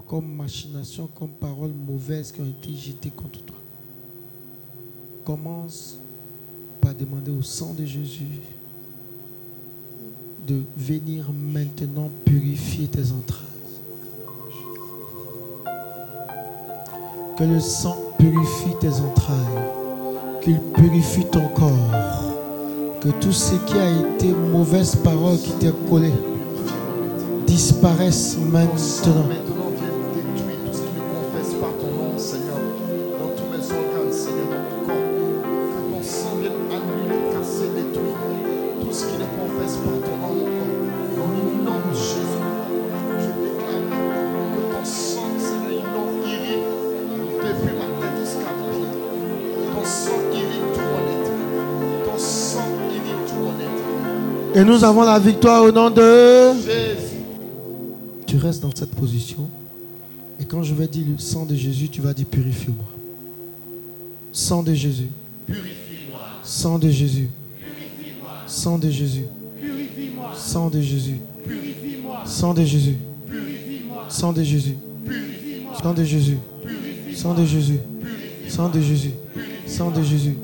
[0.08, 3.56] comme machination, comme paroles mauvaises qui ont été jetées contre toi.
[5.24, 6.00] commence
[6.94, 8.40] demander au sang de Jésus
[10.46, 13.42] de venir maintenant purifier tes entrailles.
[17.36, 19.36] Que le sang purifie tes entrailles,
[20.42, 21.70] qu'il purifie ton corps,
[23.00, 26.12] que tout ce qui a été mauvaise parole qui t'est collé
[27.46, 29.45] disparaisse maintenant.
[54.76, 57.16] nous avons la victoire au nom de Jésus.
[58.26, 59.48] Tu restes dans cette position.
[60.38, 62.84] Et quand je vais dire le sang de Jésus, tu vas dire purifie-moi.
[64.32, 65.08] Sang de Jésus.
[65.46, 66.20] Purifie-moi.
[66.42, 67.30] Sang de Jésus.
[67.58, 68.30] Purifie-moi.
[68.46, 69.24] Sang de Jésus.
[69.62, 70.32] Purifie-moi.
[70.34, 71.20] Sang de Jésus.
[71.46, 72.22] Purifie-moi.
[72.26, 72.96] Sang de Jésus.
[73.26, 74.04] Purifie-moi.
[74.10, 74.76] Sang de Jésus.
[75.06, 75.72] Purifie-moi.
[75.80, 76.36] Sang de Jésus.
[77.14, 77.80] Sang de Jésus.
[78.46, 79.14] Sang de Jésus.
[79.66, 80.36] Sang de Jésus.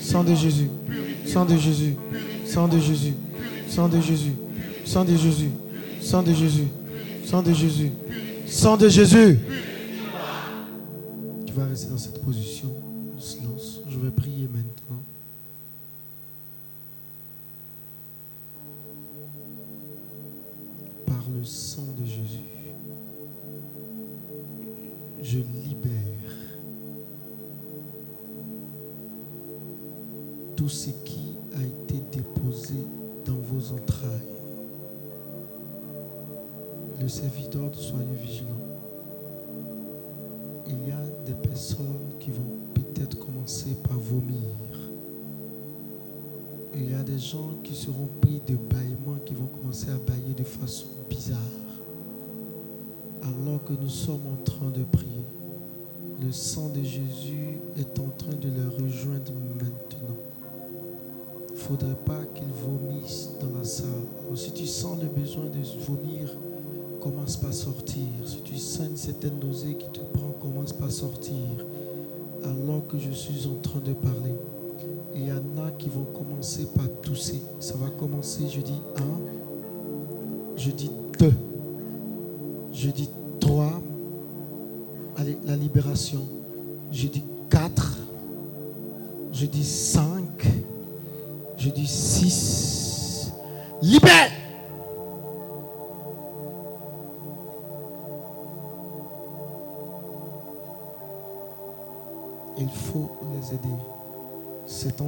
[0.00, 0.70] Sang de Jésus.
[1.26, 1.96] Sang de Jésus.
[2.46, 3.14] Sang de Jésus.
[3.70, 4.34] Sang de Jésus.
[4.84, 5.50] Sang de Jésus.
[6.02, 6.66] Sang de Jésus.
[7.24, 7.92] Sang de Jésus.
[8.46, 9.38] Sang de Jésus.
[11.46, 12.68] Tu vas rester dans cette position.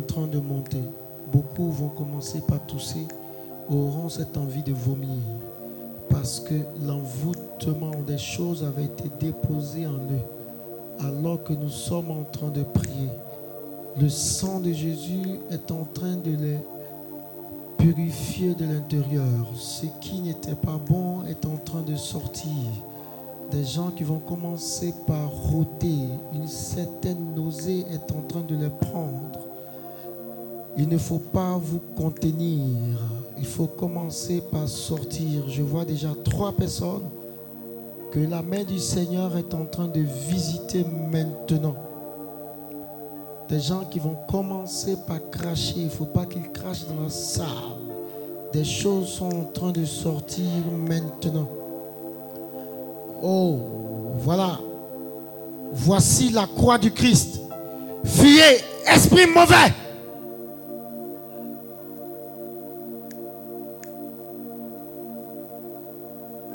[0.03, 0.83] En train de monter.
[1.33, 3.07] Beaucoup vont commencer par tousser,
[3.69, 5.23] auront cette envie de vomir.
[6.11, 11.07] Parce que l'envoûtement des choses avait été déposé en eux.
[11.07, 13.09] Alors que nous sommes en train de prier,
[14.01, 16.59] le sang de Jésus est en train de les
[17.79, 19.47] purifier de l'intérieur.
[19.55, 22.49] Ce qui n'était pas bon est en train de sortir
[23.51, 26.09] des gens qui vont commencer par rôter.
[26.33, 29.52] Une certaine nausée est en train de les prendre.
[30.77, 32.77] Il ne faut pas vous contenir.
[33.39, 35.49] Il faut commencer par sortir.
[35.49, 37.09] Je vois déjà trois personnes
[38.11, 41.75] que la main du Seigneur est en train de visiter maintenant.
[43.49, 45.75] Des gens qui vont commencer par cracher.
[45.77, 47.47] Il ne faut pas qu'ils crachent dans la salle.
[48.53, 50.45] Des choses sont en train de sortir
[50.89, 51.49] maintenant.
[53.23, 53.59] Oh,
[54.21, 54.59] voilà.
[55.73, 57.41] Voici la croix du Christ.
[58.05, 59.73] Fuyez, esprit mauvais.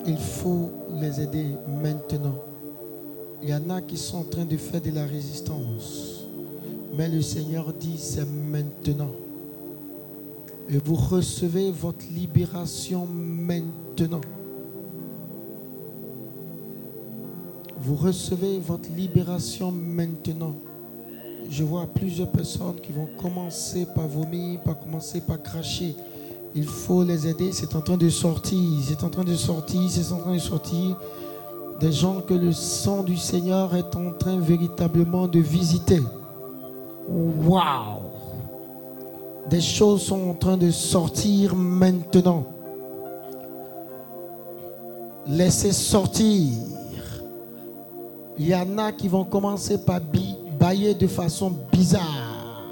[0.08, 2.36] Il faut les aider maintenant.
[3.43, 6.24] Il y en a qui sont en train de faire de la résistance.
[6.97, 9.12] Mais le Seigneur dit, c'est maintenant.
[10.70, 14.22] Et vous recevez votre libération maintenant.
[17.80, 20.55] Vous recevez votre libération maintenant.
[21.49, 25.95] Je vois plusieurs personnes qui vont commencer par vomir, par commencer par cracher.
[26.58, 27.51] Il faut les aider.
[27.51, 28.60] C'est en train de sortir.
[28.84, 29.82] C'est en train de sortir.
[29.91, 30.97] C'est en train de sortir.
[31.80, 36.01] Des gens que le sang du Seigneur est en train véritablement de visiter.
[37.08, 38.01] Waouh!
[39.51, 42.43] Des choses sont en train de sortir maintenant.
[45.28, 46.53] Laissez sortir.
[48.39, 49.99] Il y en a qui vont commencer par
[50.60, 52.64] bailler de façon bizarre.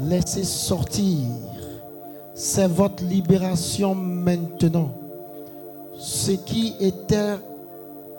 [0.00, 1.16] Laissez sortir.
[2.40, 4.90] C'est votre libération maintenant.
[5.98, 7.34] Ce qui était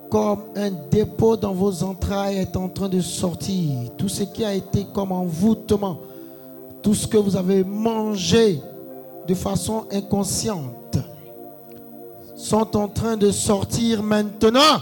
[0.09, 3.89] comme un dépôt dans vos entrailles est en train de sortir.
[3.97, 5.99] Tout ce qui a été comme envoûtement,
[6.81, 8.61] tout ce que vous avez mangé
[9.25, 10.97] de façon inconsciente,
[12.35, 14.81] sont en train de sortir maintenant.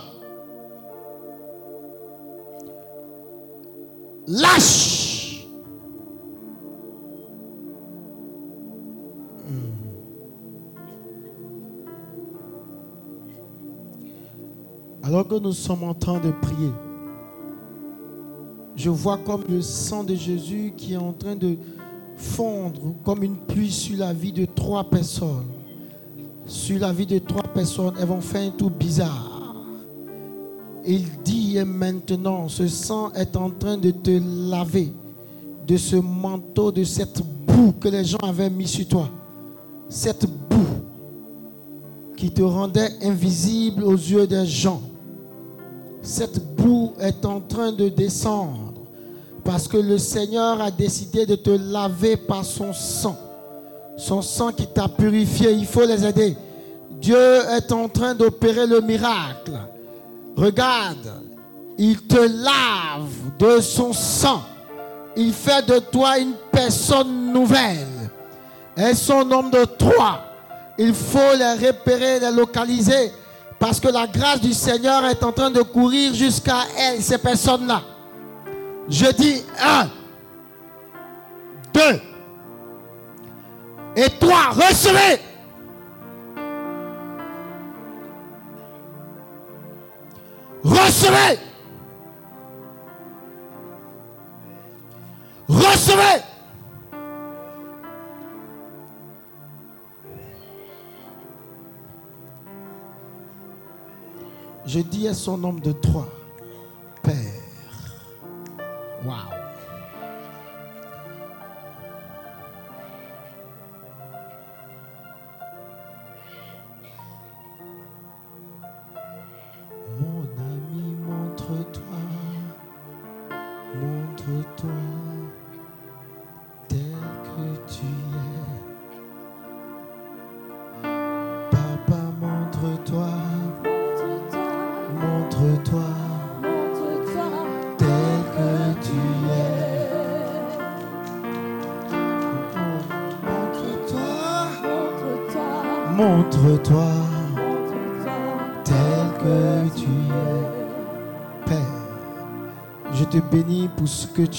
[4.28, 5.07] Lâche.
[15.08, 16.74] Alors que nous sommes en train de prier,
[18.76, 21.56] je vois comme le sang de Jésus qui est en train de
[22.18, 25.46] fondre comme une pluie sur la vie de trois personnes.
[26.46, 29.56] Sur la vie de trois personnes, elles vont faire un tout bizarre.
[30.86, 34.20] Il dit maintenant, ce sang est en train de te
[34.52, 34.92] laver
[35.66, 39.10] de ce manteau, de cette boue que les gens avaient mis sur toi.
[39.88, 40.58] Cette boue
[42.18, 44.82] qui te rendait invisible aux yeux des gens.
[46.02, 48.74] Cette boue est en train de descendre
[49.44, 53.18] parce que le Seigneur a décidé de te laver par son sang.
[53.98, 56.36] Son sang qui t'a purifié, il faut les aider.
[56.92, 59.54] Dieu est en train d'opérer le miracle.
[60.36, 61.14] Regarde,
[61.78, 64.42] il te lave de son sang.
[65.16, 67.88] Il fait de toi une personne nouvelle.
[68.76, 70.22] Elles sont nombre de trois.
[70.78, 73.12] Il faut les repérer, les localiser.
[73.60, 77.82] Parce que la grâce du Seigneur est en train de courir jusqu'à elles, ces personnes-là.
[78.90, 79.90] Je dis un,
[81.74, 82.02] deux,
[83.96, 85.20] et trois, recevez.
[90.64, 91.40] Recevez.
[95.50, 96.24] Recevez.
[104.68, 106.10] Je dis à son nombre de trois.
[107.02, 107.16] Père.
[109.06, 109.37] Waouh.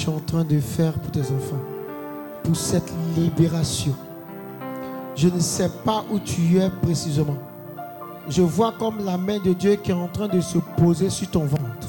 [0.08, 1.60] En train de faire pour tes enfants,
[2.42, 3.94] pour cette libération.
[5.14, 7.36] Je ne sais pas où tu es précisément.
[8.28, 11.30] Je vois comme la main de Dieu qui est en train de se poser sur
[11.30, 11.88] ton ventre.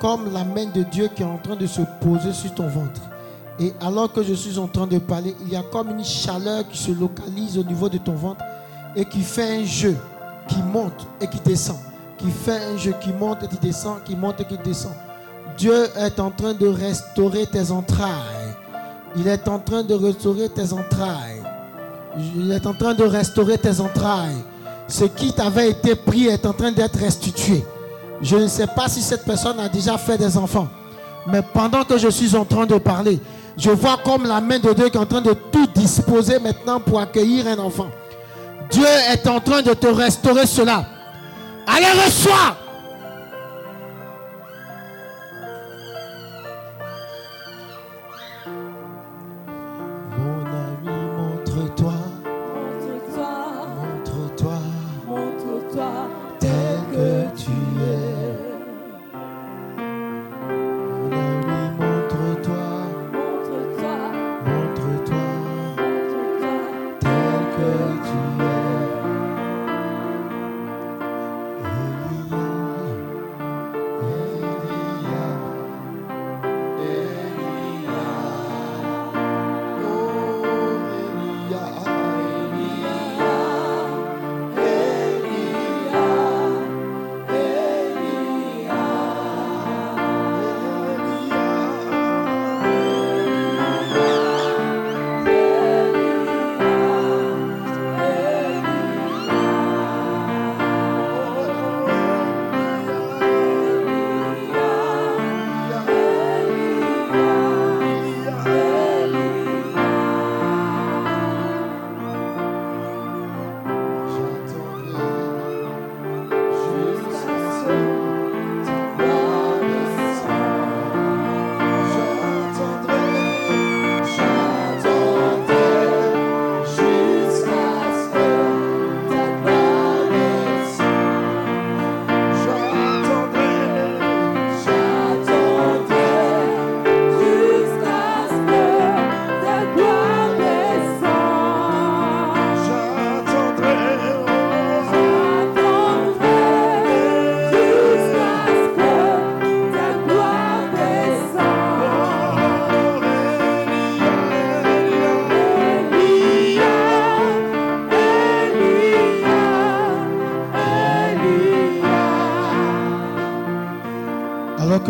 [0.00, 3.02] Comme la main de Dieu qui est en train de se poser sur ton ventre.
[3.58, 6.66] Et alors que je suis en train de parler, il y a comme une chaleur
[6.68, 8.42] qui se localise au niveau de ton ventre
[8.96, 9.96] et qui fait un jeu
[10.48, 11.76] qui monte et qui descend.
[12.16, 14.92] Qui fait un jeu qui monte et qui descend, qui monte et qui descend.
[15.60, 18.56] Dieu est en train de restaurer tes entrailles.
[19.14, 21.42] Il est en train de restaurer tes entrailles.
[22.34, 24.42] Il est en train de restaurer tes entrailles.
[24.88, 27.62] Ce qui t'avait été pris est en train d'être restitué.
[28.22, 30.68] Je ne sais pas si cette personne a déjà fait des enfants.
[31.26, 33.20] Mais pendant que je suis en train de parler,
[33.58, 36.80] je vois comme la main de Dieu qui est en train de tout disposer maintenant
[36.80, 37.90] pour accueillir un enfant.
[38.70, 40.86] Dieu est en train de te restaurer cela.
[41.66, 42.56] Allez, reçois.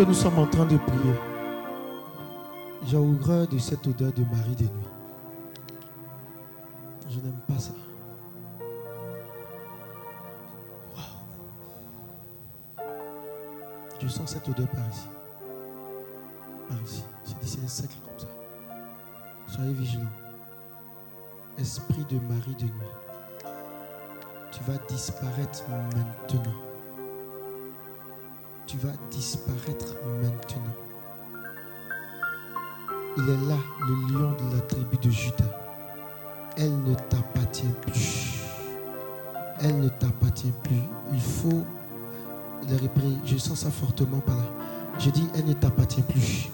[0.01, 1.13] Que nous sommes en train de prier,
[2.87, 4.89] j'ai horreur de cette odeur de mari de nuit.
[7.07, 7.71] Je n'aime pas ça.
[14.01, 15.07] Je sens cette odeur par ici.
[16.67, 17.03] Par ici.
[17.45, 18.27] C'est un cercle comme ça.
[19.47, 20.05] Soyez vigilants.
[21.59, 23.51] Esprit de mari de nuit.
[24.51, 26.70] Tu vas disparaître maintenant.
[28.67, 30.73] Tu vas disparaître maintenant.
[33.17, 33.57] Il est là,
[33.87, 35.43] le lion de la tribu de Judas.
[36.57, 38.39] Elle ne t'appartient plus.
[39.59, 40.81] Elle ne t'appartient plus.
[41.11, 41.65] Il faut
[42.69, 43.07] le répéter.
[43.25, 44.43] Je sens ça fortement par là.
[44.99, 46.49] Je dis, elle ne t'appartient plus.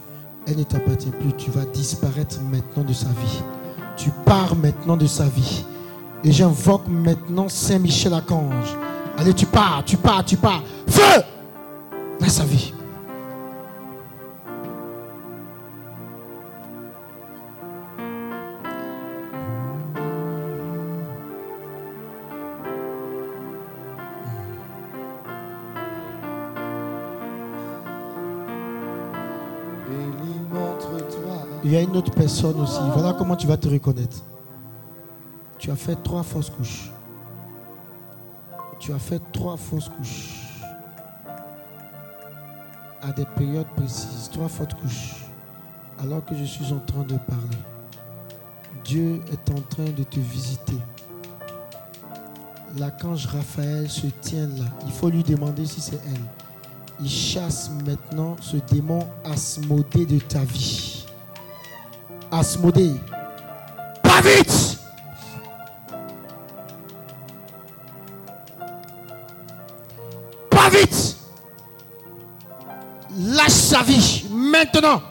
[0.48, 1.34] Elle ne t'appartient plus.
[1.34, 3.44] Tu vas disparaître maintenant de sa vie.
[3.96, 5.66] Tu pars maintenant de sa vie.
[6.24, 8.76] Et j'invoque maintenant Saint Michel Archange.
[9.18, 10.64] Allez, tu pars, tu pars, tu pars.
[10.88, 11.24] Feu
[31.64, 32.80] Il y a une autre personne aussi.
[32.94, 34.24] Voilà comment tu vas te reconnaître.
[35.60, 36.94] Tu as fait trois fausses couches.
[38.80, 40.47] Tu as fait trois fausses couches.
[43.02, 44.30] À des périodes précises.
[44.32, 45.26] Trois fausses couches.
[46.00, 47.58] Alors que je suis en train de parler.
[48.84, 50.78] Dieu est en train de te visiter.
[52.78, 54.66] L'archange Raphaël se tient là.
[54.86, 56.22] Il faut lui demander si c'est elle.
[57.00, 61.06] Il chasse maintenant ce démon Asmodée de ta vie.
[62.32, 62.96] Asmodée.
[64.04, 64.77] Pas vite
[74.30, 75.02] maintenant.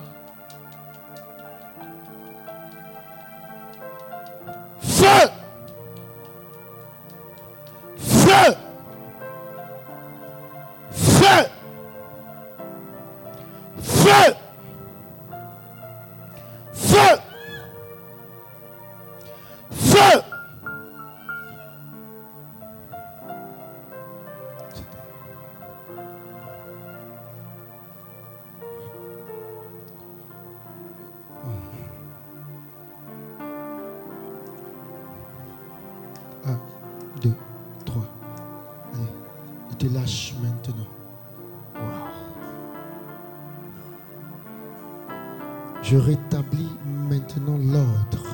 [45.96, 46.68] Je rétablis
[47.08, 48.26] maintenant l'ordre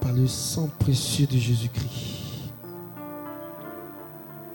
[0.00, 2.52] par le sang précieux de Jésus-Christ.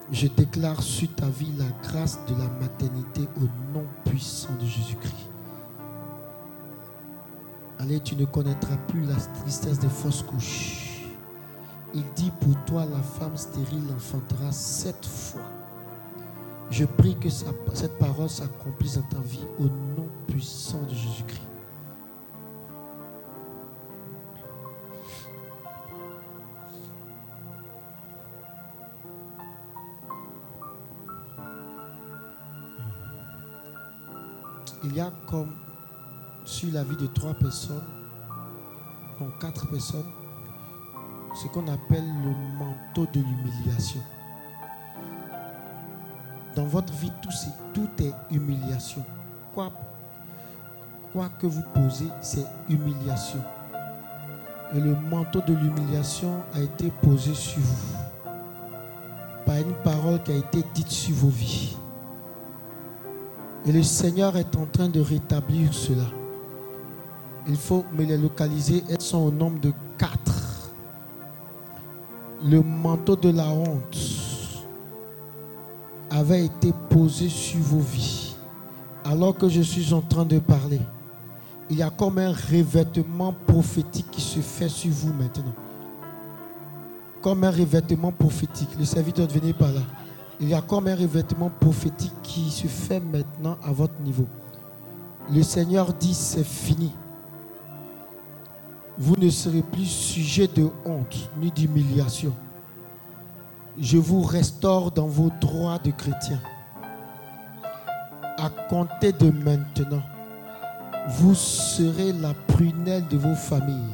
[0.10, 5.28] Je déclare sur ta vie la grâce de la maternité au nom puissant de Jésus-Christ.
[7.80, 11.04] Allez, tu ne connaîtras plus la tristesse des fausses couches.
[11.94, 15.42] Il dit pour toi, la femme stérile enfantera sept fois.
[16.70, 21.51] Je prie que cette parole s'accomplisse dans ta vie au nom puissant de Jésus-Christ.
[34.92, 35.54] Il y a comme
[36.44, 37.82] sur la vie de trois personnes,
[39.22, 40.12] donc quatre personnes,
[41.42, 44.02] ce qu'on appelle le manteau de l'humiliation.
[46.58, 49.02] Dans votre vie, tout, c'est- tout est humiliation.
[49.54, 49.72] Quoi
[51.40, 53.40] que vous posez, c'est humiliation.
[54.74, 57.98] Et le manteau de l'humiliation a été posé sur vous
[59.46, 61.78] par une parole qui a été dite sur vos vies.
[63.66, 66.06] Et le Seigneur est en train de rétablir cela.
[67.48, 68.84] Il faut me les localiser.
[68.90, 70.72] Elles sont au nombre de quatre.
[72.44, 73.98] Le manteau de la honte
[76.10, 78.36] avait été posé sur vos vies.
[79.06, 80.82] Alors que je suis en train de parler,
[81.70, 85.54] il y a comme un revêtement prophétique qui se fait sur vous maintenant.
[87.22, 88.70] Comme un revêtement prophétique.
[88.80, 89.82] Le serviteur de venir par là.
[90.42, 94.26] Il y a comme un revêtement prophétique qui se fait maintenant à votre niveau.
[95.30, 96.92] Le Seigneur dit c'est fini.
[98.98, 102.34] Vous ne serez plus sujet de honte ni d'humiliation.
[103.80, 106.42] Je vous restaure dans vos droits de chrétien.
[108.38, 110.02] À compter de maintenant,
[111.10, 113.94] vous serez la prunelle de vos familles.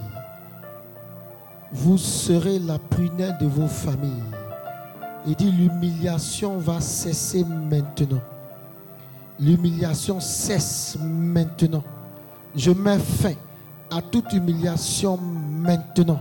[1.73, 4.36] Vous serez la prunelle de vos familles.
[5.25, 8.21] Il dit l'humiliation va cesser maintenant.
[9.39, 11.83] L'humiliation cesse maintenant.
[12.55, 13.33] Je mets fin
[13.91, 16.19] à toute humiliation maintenant.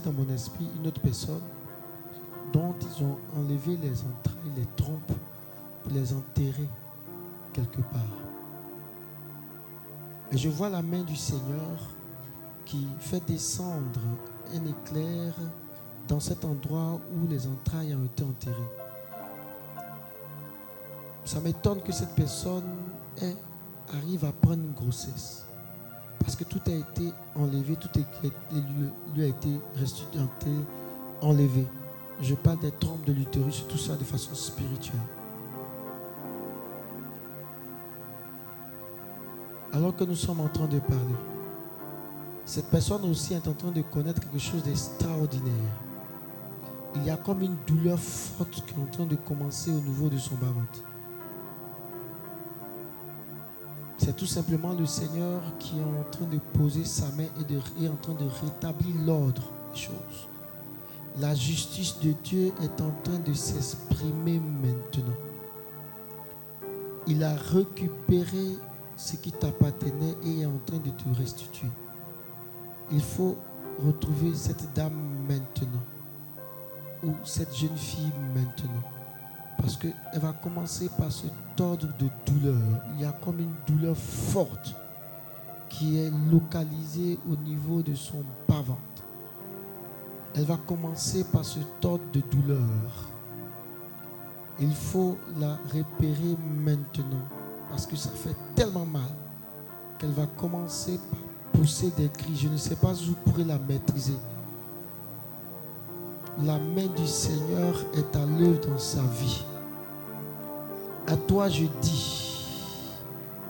[0.00, 1.42] Dans mon esprit une autre personne
[2.52, 5.12] dont ils ont enlevé les entrailles, les trompes,
[5.82, 6.68] pour les enterrer
[7.52, 8.00] quelque part.
[10.32, 11.78] Et je vois la main du Seigneur
[12.64, 14.00] qui fait descendre
[14.52, 15.34] un éclair
[16.08, 18.72] dans cet endroit où les entrailles ont été enterrées.
[21.24, 22.76] Ça m'étonne que cette personne
[23.92, 25.46] arrive à prendre une grossesse.
[26.20, 27.88] Parce que tout a été enlevé, tout
[29.14, 30.20] lui a été restitué,
[31.20, 31.66] enlevé.
[32.20, 35.00] Je parle des trompes de l'utérus, tout ça de façon spirituelle.
[39.72, 41.16] Alors que nous sommes en train de parler,
[42.44, 45.52] cette personne aussi est en train de connaître quelque chose d'extraordinaire.
[46.96, 50.08] Il y a comme une douleur forte qui est en train de commencer au niveau
[50.08, 50.93] de son bas-ventre.
[53.98, 57.28] C'est tout simplement le Seigneur qui est en train de poser sa main
[57.80, 59.42] et en train de rétablir l'ordre
[59.72, 60.28] des choses.
[61.20, 65.14] La justice de Dieu est en train de s'exprimer maintenant.
[67.06, 68.56] Il a récupéré
[68.96, 71.68] ce qui t'appartenait et est en train de te restituer.
[72.90, 73.36] Il faut
[73.86, 75.82] retrouver cette dame maintenant
[77.04, 78.93] ou cette jeune fille maintenant.
[79.58, 81.26] Parce qu'elle va commencer par se
[81.56, 82.60] tordre de douleur.
[82.94, 84.74] Il y a comme une douleur forte
[85.68, 88.80] qui est localisée au niveau de son bas-ventre.
[90.34, 92.68] Elle va commencer par se tordre de douleur.
[94.60, 97.26] Il faut la repérer maintenant
[97.70, 99.02] parce que ça fait tellement mal
[99.98, 101.20] qu'elle va commencer par
[101.60, 102.36] pousser des cris.
[102.36, 104.16] Je ne sais pas où vous pourrez la maîtriser.
[106.42, 109.44] La main du Seigneur est à l'œuvre dans sa vie.
[111.06, 112.34] À toi, je dis,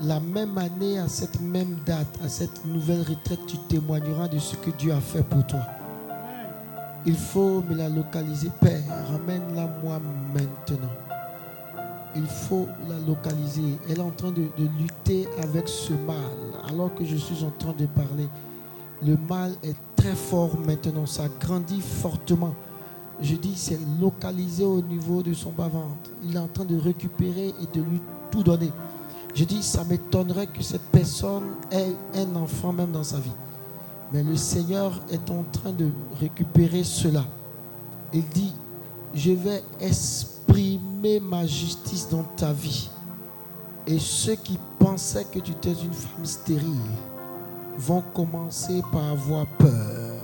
[0.03, 4.57] la même année, à cette même date, à cette nouvelle retraite, tu témoigneras de ce
[4.57, 5.61] que Dieu a fait pour toi.
[7.07, 8.51] Il faut me la localiser.
[8.61, 9.99] Père, ramène-la moi
[10.35, 10.93] maintenant.
[12.15, 13.79] Il faut la localiser.
[13.89, 16.17] Elle est en train de, de lutter avec ce mal.
[16.69, 18.29] Alors que je suis en train de parler,
[19.03, 21.07] le mal est très fort maintenant.
[21.07, 22.55] Ça grandit fortement.
[23.25, 26.11] Je dis, c'est localisé au niveau de son bas-ventre.
[26.23, 27.99] Il est en train de récupérer et de lui
[28.31, 28.71] tout donner.
[29.35, 33.33] Je dis, ça m'étonnerait que cette personne ait un enfant même dans sa vie.
[34.13, 35.89] Mais le Seigneur est en train de
[36.21, 37.25] récupérer cela.
[38.13, 38.53] Il dit,
[39.15, 42.91] je vais exprimer ma justice dans ta vie.
[43.87, 46.77] Et ceux qui pensaient que tu étais une femme stérile
[47.79, 50.21] vont commencer par avoir peur.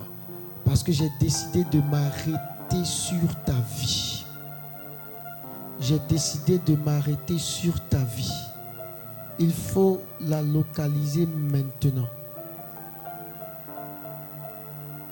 [0.67, 4.25] Parce que j'ai décidé de m'arrêter sur ta vie.
[5.81, 8.33] J'ai décidé de m'arrêter sur ta vie.
[9.39, 12.09] Il faut la localiser maintenant.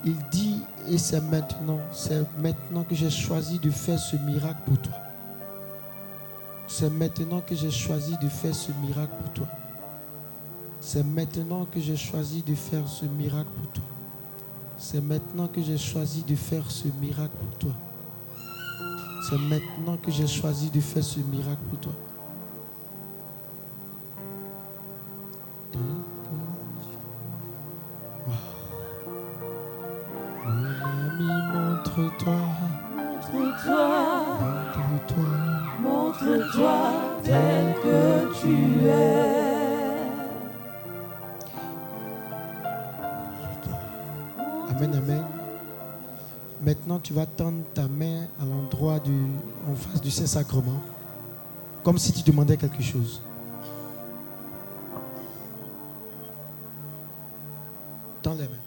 [0.04, 4.78] Il dit, et c'est maintenant, c'est maintenant que j'ai choisi de faire ce miracle pour
[4.78, 4.94] toi.
[6.66, 9.48] C'est maintenant que j'ai choisi de faire ce miracle pour toi.
[10.80, 13.97] C'est maintenant que j'ai choisi de faire ce miracle pour toi.
[14.78, 17.72] C'est maintenant que j'ai choisi de faire ce miracle pour toi.
[19.28, 21.92] C'est maintenant que j'ai choisi de faire ce miracle pour toi.
[28.26, 28.34] Wow.
[30.44, 32.40] Mon ami, montre-toi,
[32.96, 33.88] Montre-toi,
[34.40, 35.32] montre-toi.
[35.82, 36.78] montre-toi
[37.24, 39.57] tel que tu es.
[44.78, 45.24] Amen, amen.
[46.62, 49.00] Maintenant, tu vas tendre ta main à l'endroit
[49.68, 50.80] en face du Saint-Sacrement,
[51.82, 53.20] comme si tu demandais quelque chose.
[58.22, 58.62] Tends les mains.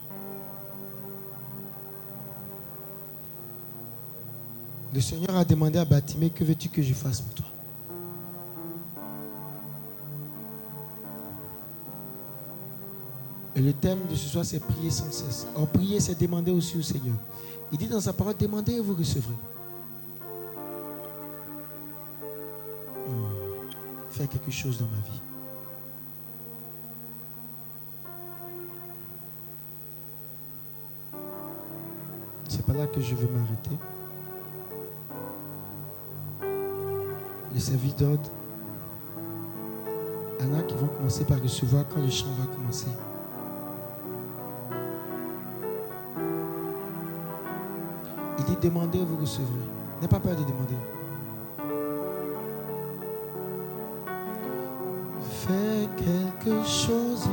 [4.93, 7.50] Le Seigneur a demandé à Batimé, que veux-tu que je fasse pour toi?
[13.55, 15.45] Et le thème de ce soir, c'est prier sans cesse.
[15.55, 17.15] Or, prier, c'est demander aussi au Seigneur.
[17.71, 19.35] Il dit dans sa parole, demandez et vous recevrez.
[23.07, 23.25] Hmm.
[24.09, 25.21] Faire quelque chose dans ma vie.
[32.47, 33.77] C'est pas là que je veux m'arrêter.
[37.53, 38.29] Les services d'ordre,
[40.39, 42.87] il y en a qui vont commencer par recevoir quand le chant va commencer.
[48.41, 49.45] Il dit demandez, vous recevrez.
[50.01, 50.73] N'aie pas peur de demander.
[55.21, 57.27] Fais quelque chose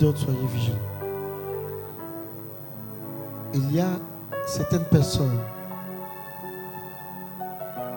[0.00, 0.76] d'ordre, soyez vigilants.
[3.54, 3.90] Il y a
[4.46, 5.38] certaines personnes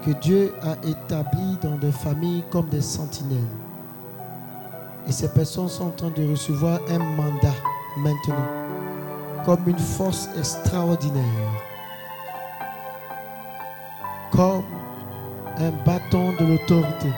[0.06, 3.40] que Dieu a établies dans des familles comme des sentinelles.
[5.08, 7.56] Et ces personnes sont en train de recevoir un mandat
[7.98, 8.46] maintenant,
[9.46, 11.24] comme une force extraordinaire,
[14.32, 14.64] comme
[15.58, 17.10] un bâton de l'autorité.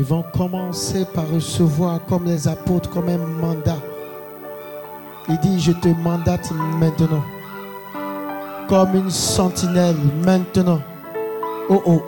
[0.00, 3.76] Ils vont commencer par recevoir comme les apôtres, comme un mandat.
[5.28, 7.22] Il dit, je te mandate maintenant.
[8.66, 10.80] Comme une sentinelle maintenant.
[11.68, 12.02] Oh oh,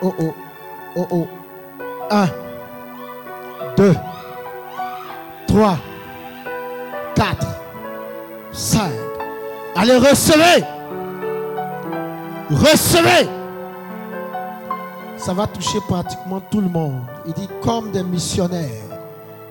[0.00, 0.32] oh oh,
[0.96, 1.26] oh oh.
[2.10, 2.28] Un,
[3.76, 3.94] deux,
[5.46, 5.76] trois,
[7.14, 7.46] quatre,
[8.52, 8.90] cinq.
[9.76, 10.64] Allez, recevez.
[12.48, 13.37] Recevez
[15.28, 17.02] ça va toucher pratiquement tout le monde.
[17.26, 18.98] Il dit comme des missionnaires,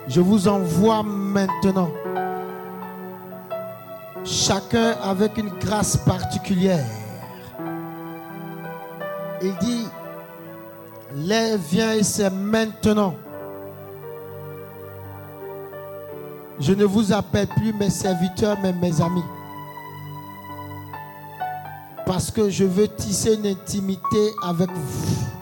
[0.07, 1.91] je vous envoie maintenant,
[4.25, 6.83] chacun avec une grâce particulière.
[9.43, 9.85] Il dit,
[11.15, 13.13] l'heure vient et c'est maintenant.
[16.59, 19.25] Je ne vous appelle plus mes serviteurs, mais mes amis.
[22.07, 25.36] Parce que je veux tisser une intimité avec vous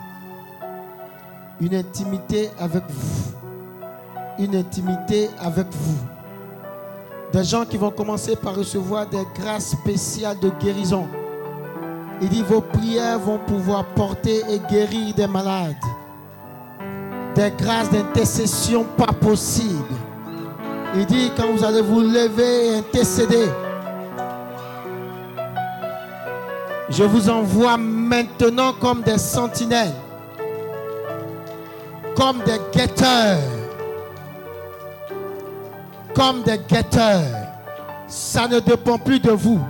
[1.60, 3.32] une intimité avec vous.
[4.38, 5.98] Une intimité avec vous.
[7.32, 11.06] Des gens qui vont commencer par recevoir des grâces spéciales de guérison.
[12.20, 15.74] Il dit, vos prières vont pouvoir porter et guérir des malades.
[17.34, 19.94] Des grâces d'intercession pas possibles.
[20.94, 23.48] Il dit, quand vous allez vous lever et intercéder,
[26.88, 29.92] je vous envoie maintenant comme des sentinelles
[32.16, 33.38] comme des guetteurs.
[36.14, 37.22] Comme des guetteurs.
[38.08, 39.60] Ça ne dépend plus de vous.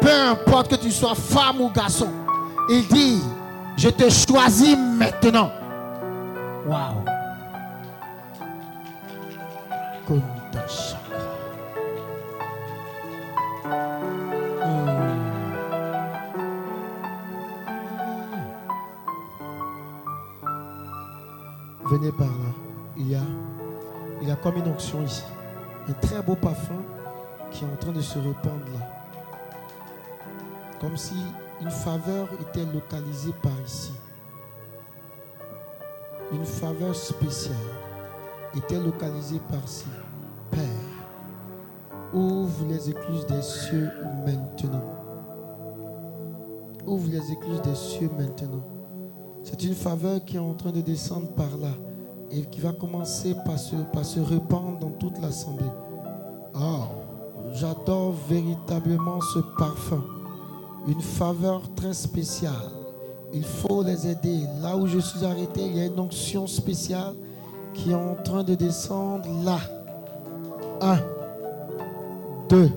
[0.00, 2.08] Peu importe que tu sois femme ou garçon.
[2.68, 3.22] Il dit,
[3.76, 5.50] je te choisis maintenant.
[6.66, 7.04] Waouh.
[10.06, 10.93] Kunta
[21.86, 22.52] Venez par là.
[22.96, 23.20] Il y a,
[24.22, 25.24] il y a comme une onction ici.
[25.88, 26.80] Un très beau parfum
[27.50, 28.88] qui est en train de se répandre là.
[30.80, 31.14] Comme si
[31.60, 33.92] une faveur était localisée par ici.
[36.32, 37.54] Une faveur spéciale
[38.56, 39.86] était localisée par-ci.
[40.50, 40.60] Père,
[42.12, 43.90] ouvre les écluses des cieux
[44.24, 44.82] maintenant.
[46.86, 48.73] Ouvre les écluses des cieux maintenant.
[49.44, 51.68] C'est une faveur qui est en train de descendre par là
[52.30, 55.70] et qui va commencer par se, par se répandre dans toute l'assemblée.
[56.54, 56.84] Oh,
[57.52, 60.02] j'adore véritablement ce parfum.
[60.88, 62.70] Une faveur très spéciale.
[63.32, 64.40] Il faut les aider.
[64.62, 67.14] Là où je suis arrêté, il y a une onction spéciale
[67.74, 69.58] qui est en train de descendre là.
[70.80, 70.98] Un,
[72.48, 72.70] deux,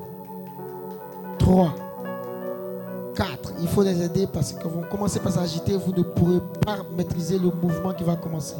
[1.39, 1.73] 3,
[3.15, 3.53] 4.
[3.61, 5.77] Il faut les aider parce que vont commencer par s'agiter.
[5.77, 6.39] Vous ne pourrez
[6.95, 8.55] maîtriser le mouvement qui va commencer.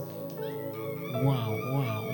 [1.13, 1.33] Waouh,
[1.73, 2.06] waouh,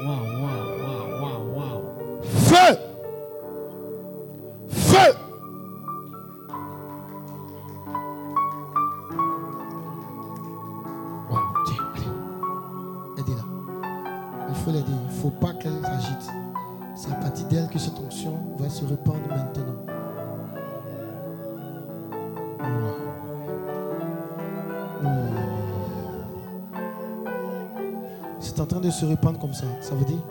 [29.94, 29.99] ça.
[29.99, 30.22] Veut dire,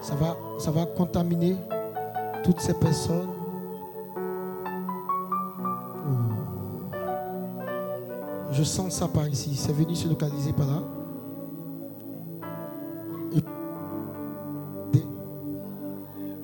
[0.00, 1.56] ça va, ça va contaminer
[2.42, 3.28] toutes ces personnes?
[6.06, 6.34] Ouh.
[8.50, 9.54] Je sens ça par ici.
[9.54, 10.82] C'est venu se localiser par là.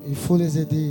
[0.07, 0.90] Il faut les aider.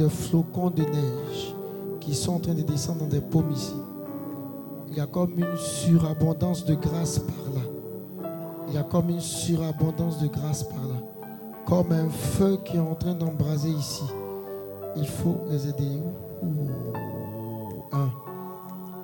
[0.00, 1.54] Des flocons de neige
[2.00, 3.74] qui sont en train de descendre dans des pommes ici.
[4.88, 7.60] Il y a comme une surabondance de grâce par là.
[8.68, 10.94] Il y a comme une surabondance de grâce par là.
[11.66, 14.04] Comme un feu qui est en train d'embraser ici.
[14.96, 15.98] Il faut les aider.
[17.92, 18.08] Un,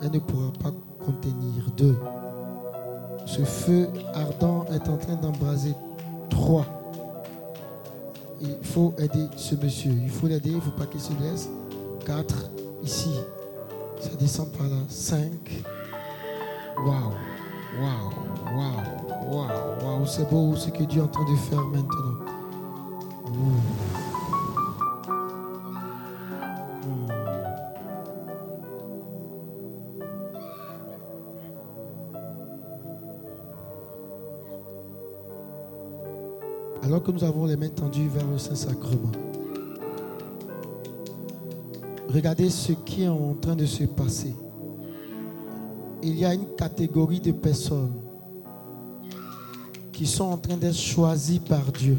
[0.03, 0.73] elle ne pourra pas
[1.05, 1.71] contenir.
[1.77, 1.99] Deux,
[3.27, 5.75] ce feu ardent est en train d'embraser.
[6.31, 6.65] Trois,
[8.41, 9.93] il faut aider ce monsieur.
[9.93, 11.49] Il faut l'aider, il ne faut pas qu'il se laisse.
[12.05, 12.51] Quatre,
[12.83, 13.11] ici,
[14.01, 14.77] ça descend par là.
[14.89, 15.65] Cinq,
[16.79, 17.13] waouh,
[17.81, 20.07] waouh, waouh, waouh, waouh.
[20.07, 22.16] C'est beau ce que Dieu est en train de faire maintenant.
[36.97, 39.13] Alors que nous avons les mains tendues vers le Saint-Sacrement,
[42.09, 44.35] regardez ce qui est en train de se passer.
[46.03, 47.93] Il y a une catégorie de personnes
[49.93, 51.99] qui sont en train d'être choisies par Dieu.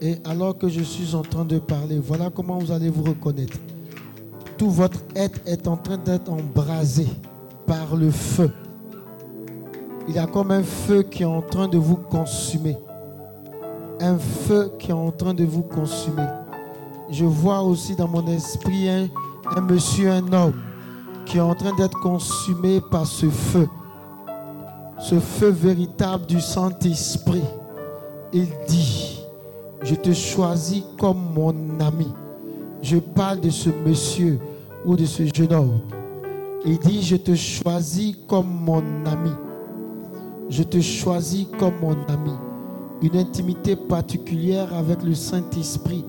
[0.00, 3.58] Et alors que je suis en train de parler, voilà comment vous allez vous reconnaître.
[4.56, 7.06] Tout votre être est en train d'être embrasé
[7.66, 8.50] par le feu.
[10.08, 12.78] Il y a comme un feu qui est en train de vous consumer.
[14.02, 16.26] Un feu qui est en train de vous consumer.
[17.10, 20.54] Je vois aussi dans mon esprit un, monsieur, un homme
[21.26, 23.68] qui est en train d'être consumé par ce feu.
[24.98, 27.44] Ce feu véritable du Saint-Esprit.
[28.32, 29.20] Il dit,
[29.82, 32.08] je te choisis comme mon ami.
[32.80, 34.38] Je parle de ce monsieur
[34.86, 35.80] ou de ce jeune homme.
[36.64, 39.32] Il dit, je te choisis comme mon ami.
[40.48, 42.49] Je te choisis comme mon ami.
[43.02, 46.04] Une intimité particulière avec le Saint-Esprit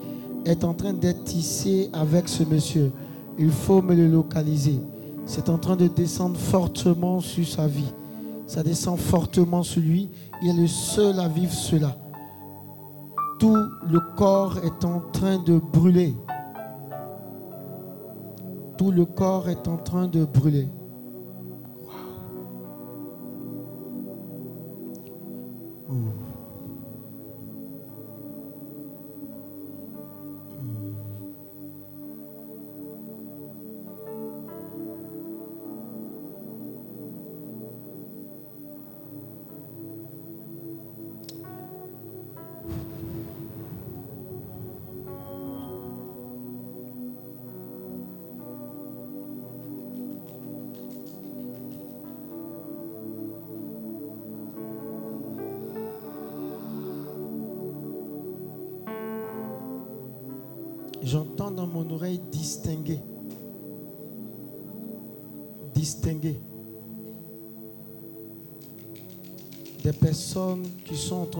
[0.46, 2.92] est en train d'être tissée avec ce monsieur.
[3.40, 4.80] Il faut me le localiser.
[5.26, 7.94] C'est en train de descendre fortement sur sa vie.
[8.46, 10.10] Ça descend fortement sur lui.
[10.42, 11.96] Il est le seul à vivre cela.
[13.40, 13.58] Tout
[13.90, 16.14] le corps est en train de brûler.
[18.78, 20.68] Tout le corps est en train de brûler.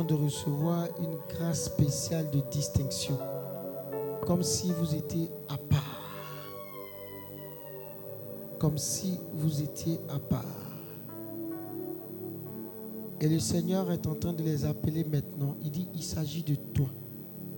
[0.04, 3.18] De recevoir une grâce spéciale de distinction.
[4.26, 6.12] Comme si vous étiez à part.
[8.60, 10.46] Comme si vous étiez à part.
[13.20, 15.56] Et le Seigneur est en train de les appeler maintenant.
[15.64, 16.88] Il dit, il s'agit de toi.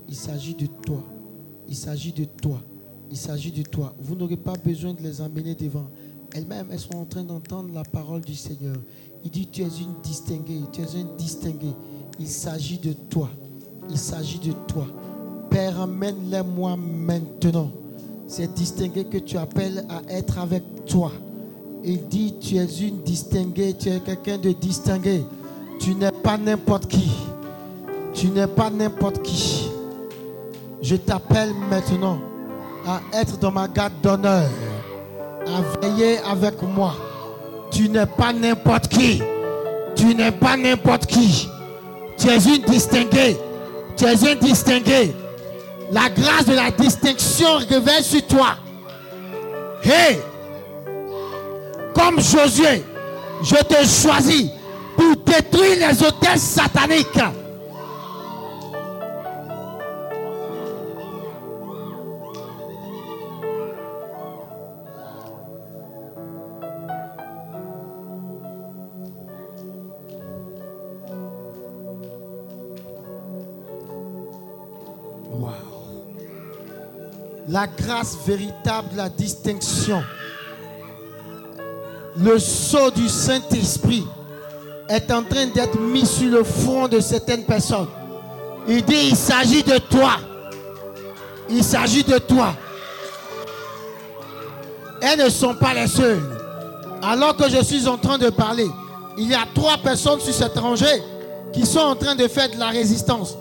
[0.09, 1.01] Il s'agit de toi.
[1.69, 2.61] Il s'agit de toi.
[3.09, 3.93] Il s'agit de toi.
[3.99, 5.89] Vous n'aurez pas besoin de les emmener devant.
[6.33, 8.75] Elles-mêmes, elles sont en train d'entendre la parole du Seigneur.
[9.23, 11.73] Il dit, tu es une distinguée, tu es un distingué.
[12.19, 13.30] Il s'agit de toi.
[13.90, 14.85] Il s'agit de toi.
[15.49, 17.69] Père, amène-les-moi maintenant.
[18.27, 21.11] Ces distingués que tu appelles à être avec toi.
[21.84, 25.23] Il dit, tu es une distinguée, tu es quelqu'un de distingué.
[25.80, 27.11] Tu n'es pas n'importe qui.
[28.14, 29.69] Tu n'es pas n'importe qui.
[30.81, 32.19] Je t'appelle maintenant
[32.85, 34.49] à être dans ma garde d'honneur,
[35.48, 36.94] à veiller avec moi.
[37.72, 39.22] Tu n'es pas n'importe qui.
[39.95, 41.48] Tu n'es pas n'importe qui.
[42.23, 42.61] Tu es une
[44.39, 45.13] distinguée.
[45.91, 48.55] La grâce de la distinction révèle sur toi.
[49.83, 50.19] Hey!
[51.93, 52.81] Comme Josué,
[53.43, 54.51] je te choisis
[54.95, 57.19] pour détruire les hôtels sataniques.
[77.53, 80.03] La grâce véritable, la distinction.
[82.17, 84.07] Le sceau du Saint-Esprit
[84.89, 87.85] est en train d'être mis sur le front de certaines personnes.
[88.67, 90.15] Il dit, il s'agit de toi.
[91.47, 92.55] Il s'agit de toi.
[94.99, 96.23] Elles ne sont pas les seules.
[97.03, 98.67] Alors que je suis en train de parler,
[99.15, 101.03] il y a trois personnes sur cet rangée
[101.53, 103.38] qui sont en train de faire de la résistance.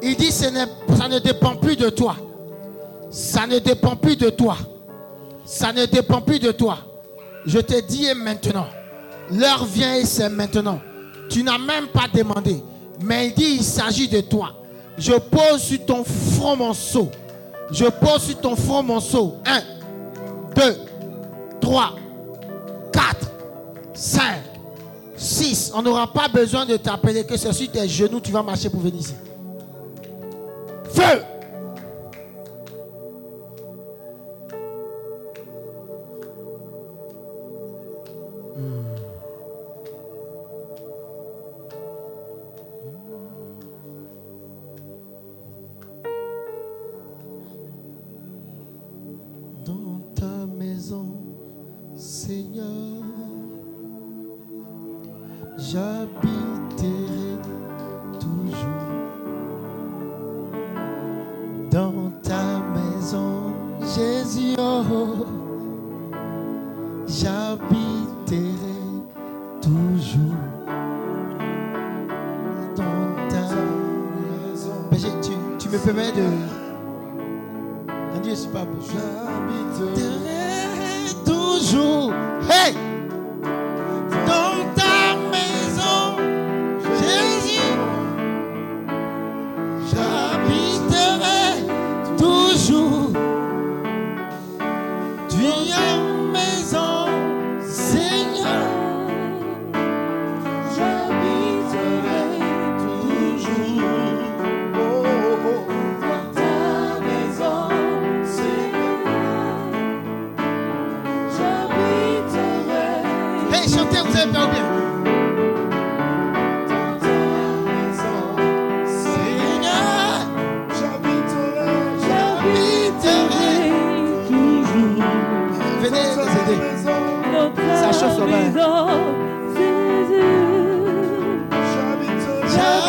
[0.00, 2.14] Il dit, ça ne dépend plus de toi.
[3.10, 4.56] Ça ne dépend plus de toi.
[5.44, 6.78] Ça ne dépend plus de toi.
[7.46, 8.66] Je te dis maintenant.
[9.30, 10.80] L'heure vient et c'est maintenant.
[11.28, 12.62] Tu n'as même pas demandé.
[13.00, 14.54] Mais il dit, il s'agit de toi.
[14.96, 17.10] Je pose sur ton front mon seau.
[17.70, 19.36] Je pose sur ton front mon seau.
[19.46, 19.60] Un,
[20.54, 20.76] deux,
[21.60, 21.94] trois,
[22.92, 23.30] quatre,
[23.94, 24.42] cinq,
[25.16, 25.70] six.
[25.74, 28.80] On n'aura pas besoin de t'appeler que c'est sur tes genoux tu vas marcher pour
[28.80, 29.14] venir ici.
[30.92, 31.22] Feu!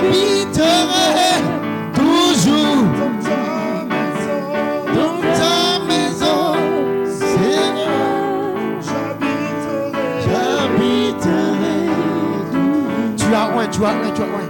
[0.01, 1.33] J'habiterai
[1.93, 2.83] toujours
[4.95, 5.57] dans ta
[5.87, 6.41] maison,
[7.05, 8.49] Seigneur.
[10.25, 11.79] J'habiterai.
[13.17, 14.48] Tu as oint, tu as oint, tu as oint.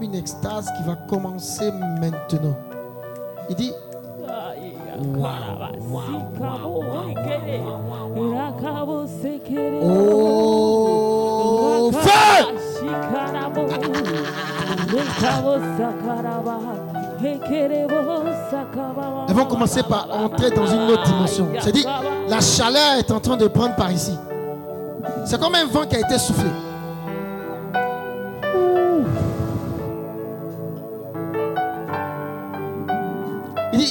[0.00, 1.70] Comme une extase qui va commencer
[2.00, 2.56] maintenant.
[3.48, 3.72] Il dit
[9.82, 12.10] Oh, feu
[19.28, 21.48] Elles vont commencer par entrer dans une autre dimension.
[21.60, 21.86] C'est dit,
[22.28, 24.16] la chaleur est en train de prendre par ici.
[25.24, 26.50] C'est comme un vent qui a été soufflé.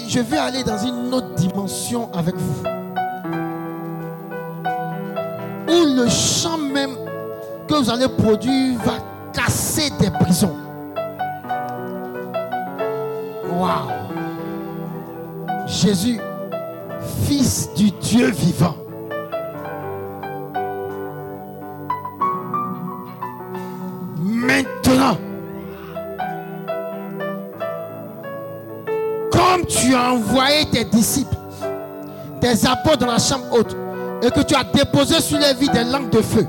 [0.07, 2.63] Je vais aller dans une autre dimension avec vous.
[5.67, 6.95] Où le chant même
[7.67, 8.93] que vous allez produire va
[9.33, 10.55] casser des prisons.
[13.51, 13.89] Waouh!
[15.67, 16.19] Jésus,
[17.25, 18.75] fils du Dieu vivant.
[29.67, 31.35] Tu as envoyé tes disciples,
[32.41, 33.75] tes apôtres dans la chambre haute,
[34.21, 36.45] et que tu as déposé sur les vies des langues de feu,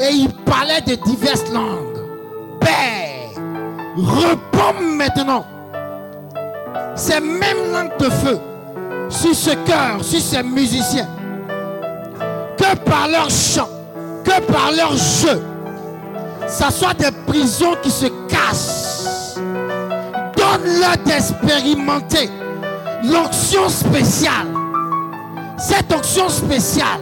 [0.00, 1.98] et ils parlaient de diverses langues.
[2.60, 3.30] Père,
[3.96, 5.44] réponds maintenant
[6.94, 8.38] ces mêmes langues de feu
[9.08, 11.08] sur ce cœur, sur ces musiciens,
[12.56, 13.68] que par leur chant,
[14.24, 15.42] que par leur jeu,
[16.46, 19.38] ça soit des prisons qui se cassent.
[20.36, 22.30] Donne-leur d'expérimenter
[23.04, 24.48] l'onction spéciale.
[25.58, 27.00] Cette onction spéciale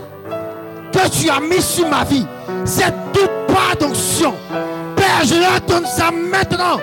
[0.93, 2.27] que tu as mise sur ma vie,
[2.65, 4.35] cette toute part d'onction.
[4.97, 6.79] Père, je leur donne ça maintenant.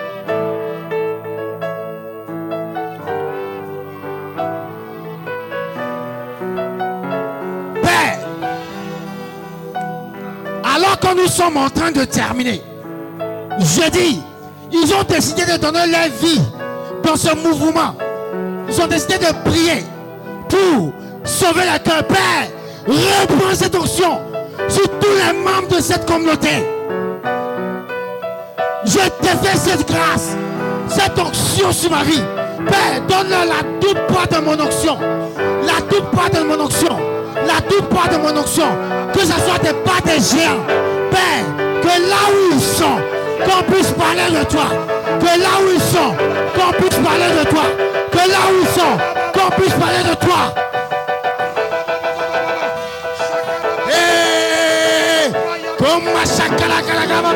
[7.82, 8.18] Père,
[10.64, 12.62] alors que nous sommes en train de terminer,
[13.58, 14.22] je dis,
[14.72, 16.40] ils ont décidé de donner leur vie
[17.04, 17.94] dans ce mouvement.
[18.78, 19.84] Ils ont décidé de prier
[20.48, 20.92] pour
[21.24, 22.04] sauver le cœur.
[22.04, 22.46] Père,
[22.86, 24.20] reprends cette onction
[24.68, 26.64] sur tous les membres de cette communauté.
[28.84, 30.36] Je te fais cette grâce,
[30.88, 32.22] cette onction sur ma vie.
[32.68, 34.96] Père, donne-leur la toute part de mon onction.
[35.66, 36.96] La toute part de mon onction.
[37.48, 38.68] La toute part de mon onction.
[39.12, 40.62] Que ce soit des pas des géants.
[41.10, 42.98] Père, que là où ils sont,
[43.44, 44.66] qu'on puisse parler de toi.
[45.18, 46.14] Que là où ils sont,
[46.54, 47.64] qu'on puisse parler de toi.
[48.18, 48.98] Que là où ils sont,
[49.32, 50.52] qu'on puisse parler de toi.
[53.88, 55.32] Hey!
[55.78, 57.28] Comme ma chakala kala kala.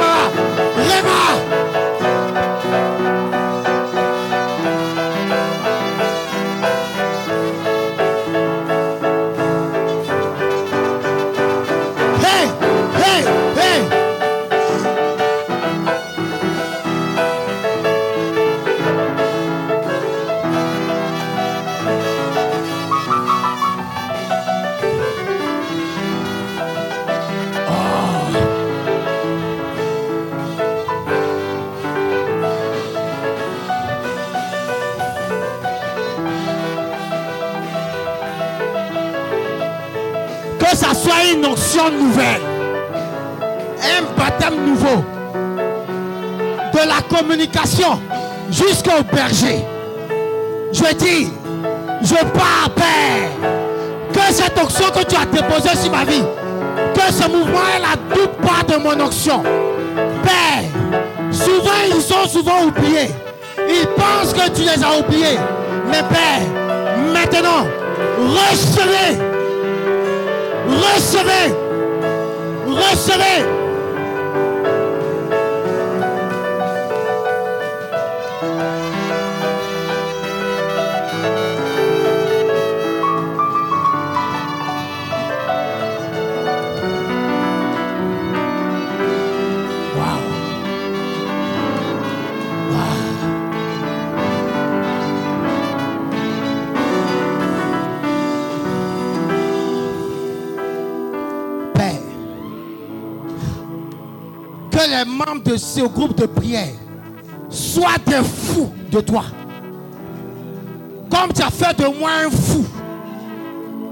[41.78, 42.40] Nouvelle,
[43.81, 45.05] un baptême nouveau,
[46.73, 47.99] de la communication
[48.51, 49.65] jusqu'au berger.
[50.73, 51.32] Je dis,
[52.03, 53.53] je pars, Père,
[54.12, 56.23] que cette onction que tu as déposée sur ma vie,
[56.94, 59.43] que ce mouvement est la toute part de mon onction.
[60.23, 60.65] Père,
[61.31, 63.11] souvent ils sont souvent oubliés.
[63.59, 65.39] Ils pensent que tu les as oubliés.
[65.90, 67.66] Mais Père, maintenant,
[68.19, 69.19] recevez
[70.69, 71.61] Recevez.
[72.74, 73.61] Recevez.
[105.05, 106.74] Membres de ce groupe de prière
[107.49, 109.24] soient des fous de toi.
[111.11, 112.65] Comme tu as fait de moi un fou.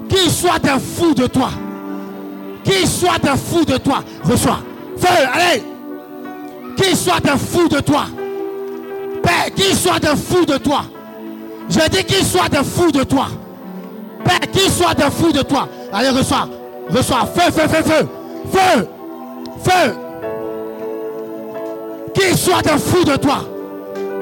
[0.08, 1.50] Qu'ils soient des fous de toi.
[2.64, 4.02] Qu'ils soient des fous de toi.
[4.24, 4.60] Reçois.
[4.96, 5.62] Feu, allez.
[6.76, 8.06] Qu'ils soient des fous de toi.
[9.22, 10.82] Père, qu'ils soient des fous de toi.
[11.68, 13.28] Je dis qu'ils soient des fous de toi.
[14.24, 15.68] Père, qu'ils soient des fous de toi.
[15.92, 16.48] Allez, reçois.
[16.90, 17.26] Reçois.
[17.34, 18.08] Feu, feu, feu, feu.
[18.50, 18.88] Feu.
[19.62, 19.99] Feu.
[22.20, 23.38] Qu'ils soient des fous de toi.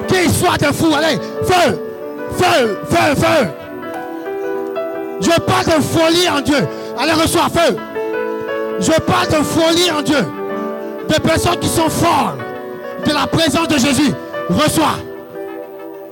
[0.07, 0.93] Qu'ils soient des fous.
[0.95, 1.77] Allez, feu.
[2.37, 3.47] Feu, feu, feu.
[5.19, 6.65] Je parle de folie en Dieu.
[6.97, 7.75] Allez, reçois feu.
[8.79, 10.25] Je parle de folie en Dieu.
[11.09, 12.37] Des personnes qui sont folles
[13.05, 14.13] de la présence de Jésus.
[14.49, 14.95] Reçois.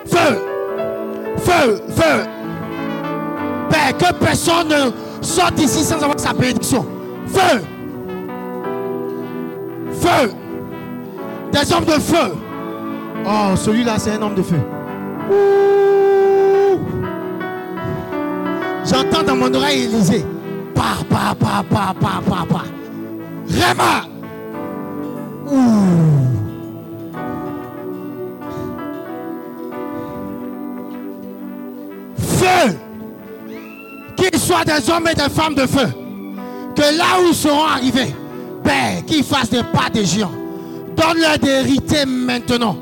[0.06, 0.42] Feu.
[1.38, 2.26] Feu, feu.
[3.70, 6.86] Père, que personne ne sorte d'ici sans avoir sa bénédiction.
[7.28, 7.62] Feu.
[10.02, 10.47] Feu.
[11.58, 12.36] Des hommes de feu.
[13.26, 14.60] Oh, celui-là, c'est un homme de feu.
[18.86, 20.24] J'entends dans mon oreille Élysée.
[20.76, 22.62] Pa, pa, pa, pa, pa, pa, pa.
[23.50, 24.06] Réma.
[32.20, 32.78] Feu.
[34.16, 35.88] Qu'ils soient des hommes et des femmes de feu.
[36.76, 38.16] Que là où ils seront arrivés,
[38.64, 40.47] Père, qu'ils fassent des pas de géants.
[40.98, 42.76] Donne-leur d'hériter maintenant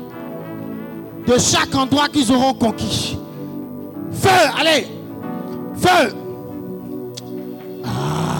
[1.26, 3.18] de chaque endroit qu'ils auront conquis.
[4.10, 4.86] Feu, allez,
[5.76, 6.14] feu.
[7.84, 8.36] Ah.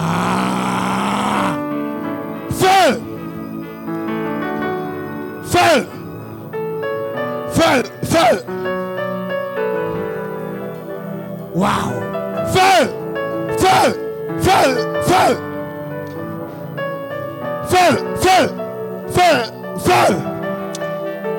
[2.49, 3.01] Feu.
[5.43, 5.85] Feu.
[7.51, 8.43] Feu, feu.
[11.53, 11.93] Wow.
[12.53, 12.89] Feu,
[13.57, 13.93] feu,
[14.39, 14.87] feu.
[15.03, 15.37] Feu,
[17.67, 18.67] feu, feu.
[19.09, 19.66] feu.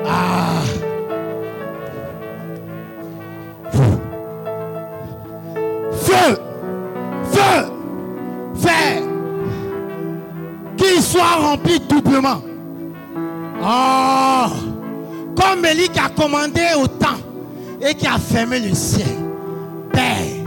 [0.05, 0.61] Ah.
[5.91, 6.37] Feu.
[7.31, 7.71] Feu.
[8.55, 9.03] Feu.
[10.77, 12.41] Qu'il soit rempli doublement.
[13.61, 14.45] Oh.
[15.35, 17.17] Comme Élie qui a commandé au temps
[17.81, 19.07] et qui a fermé le ciel.
[19.91, 20.43] Père,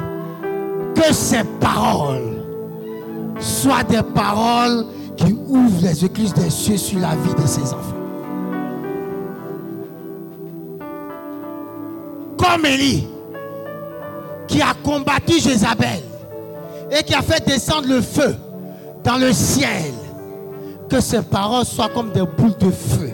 [0.95, 2.43] que ces paroles
[3.39, 4.87] soient des paroles
[5.17, 7.97] qui ouvrent les églises des cieux sur la vie de ses enfants.
[12.39, 13.07] Comme Élie,
[14.49, 16.01] qui a combattu Jézabel
[16.91, 18.37] et qui a fait descendre le feu
[19.05, 19.93] dans le ciel,
[20.89, 23.13] que ces paroles soient comme des boules de feu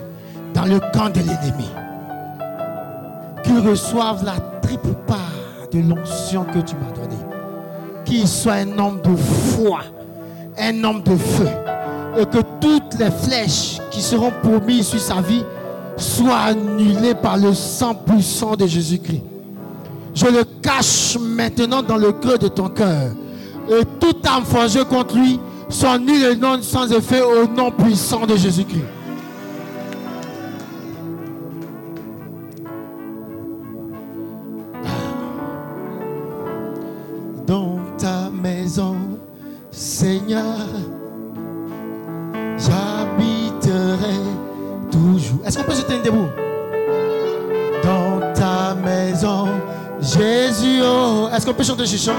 [0.53, 1.69] dans le camp de l'ennemi.
[3.43, 5.17] Qu'ils reçoivent la triple part
[5.71, 7.23] de l'onction que tu m'as donnée.
[8.03, 9.79] Qu'il soit un homme de foi,
[10.57, 11.47] un homme de feu.
[12.17, 15.43] Et que toutes les flèches qui seront promises sur sa vie
[15.97, 19.23] soient annulées par le sang puissant de Jésus-Christ.
[20.15, 23.11] Je le cache maintenant dans le creux de ton cœur.
[23.69, 25.39] Et toute âme forgée contre lui
[25.99, 28.98] nulle et non sans effet au nom puissant de Jésus-Christ.
[51.49, 52.13] Estopez sont des chichons.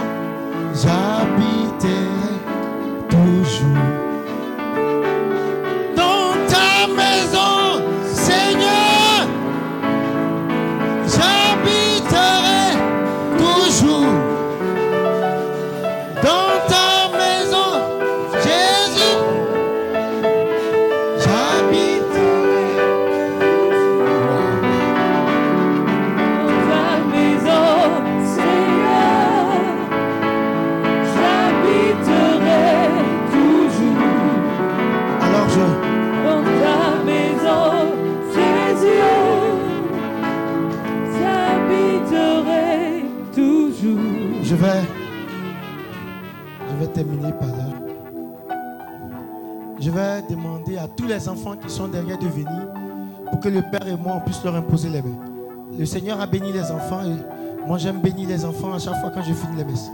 [55.91, 59.25] Seigneur a béni les enfants et moi j'aime bénir les enfants à chaque fois quand
[59.25, 59.91] je finis les messes.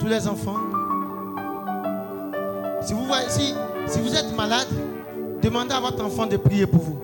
[0.00, 0.56] Tous les enfants.
[2.82, 3.06] Si vous
[3.86, 4.66] si vous êtes malade,
[5.40, 6.98] demandez à votre enfant de prier pour vous.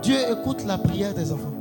[0.00, 1.59] Dieu écoute la prière des enfants.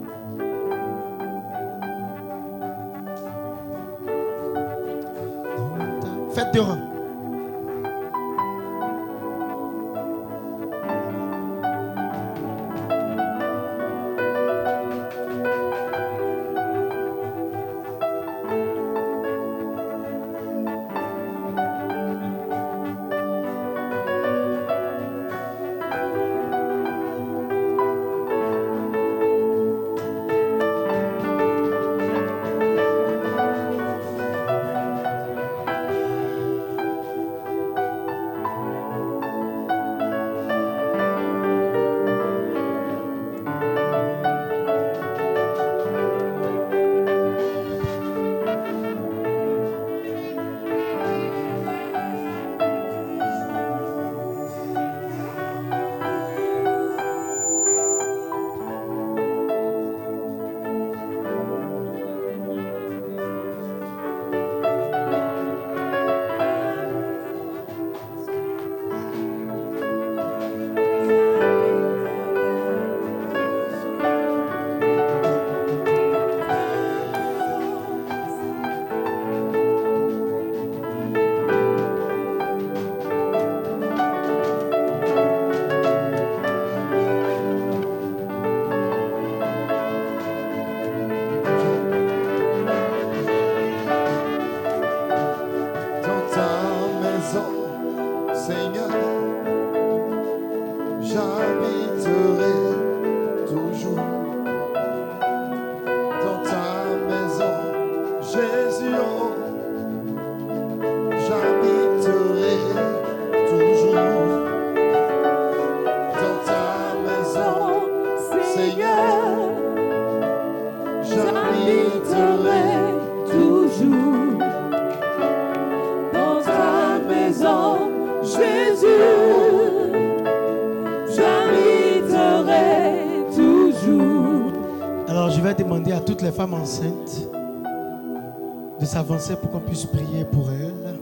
[139.10, 141.00] De s'avancer pour qu'on puisse prier pour elles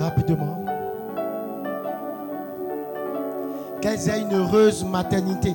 [0.00, 0.64] rapidement.
[3.80, 5.54] Qu'elles aient une heureuse maternité.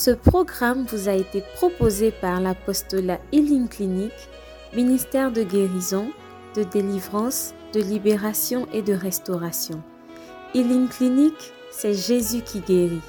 [0.00, 4.14] Ce programme vous a été proposé par l'apostolat Healing Clinic,
[4.74, 6.10] ministère de guérison,
[6.56, 9.82] de délivrance, de libération et de restauration.
[10.54, 11.34] Healing Clinic,
[11.70, 13.02] c'est Jésus qui guérit.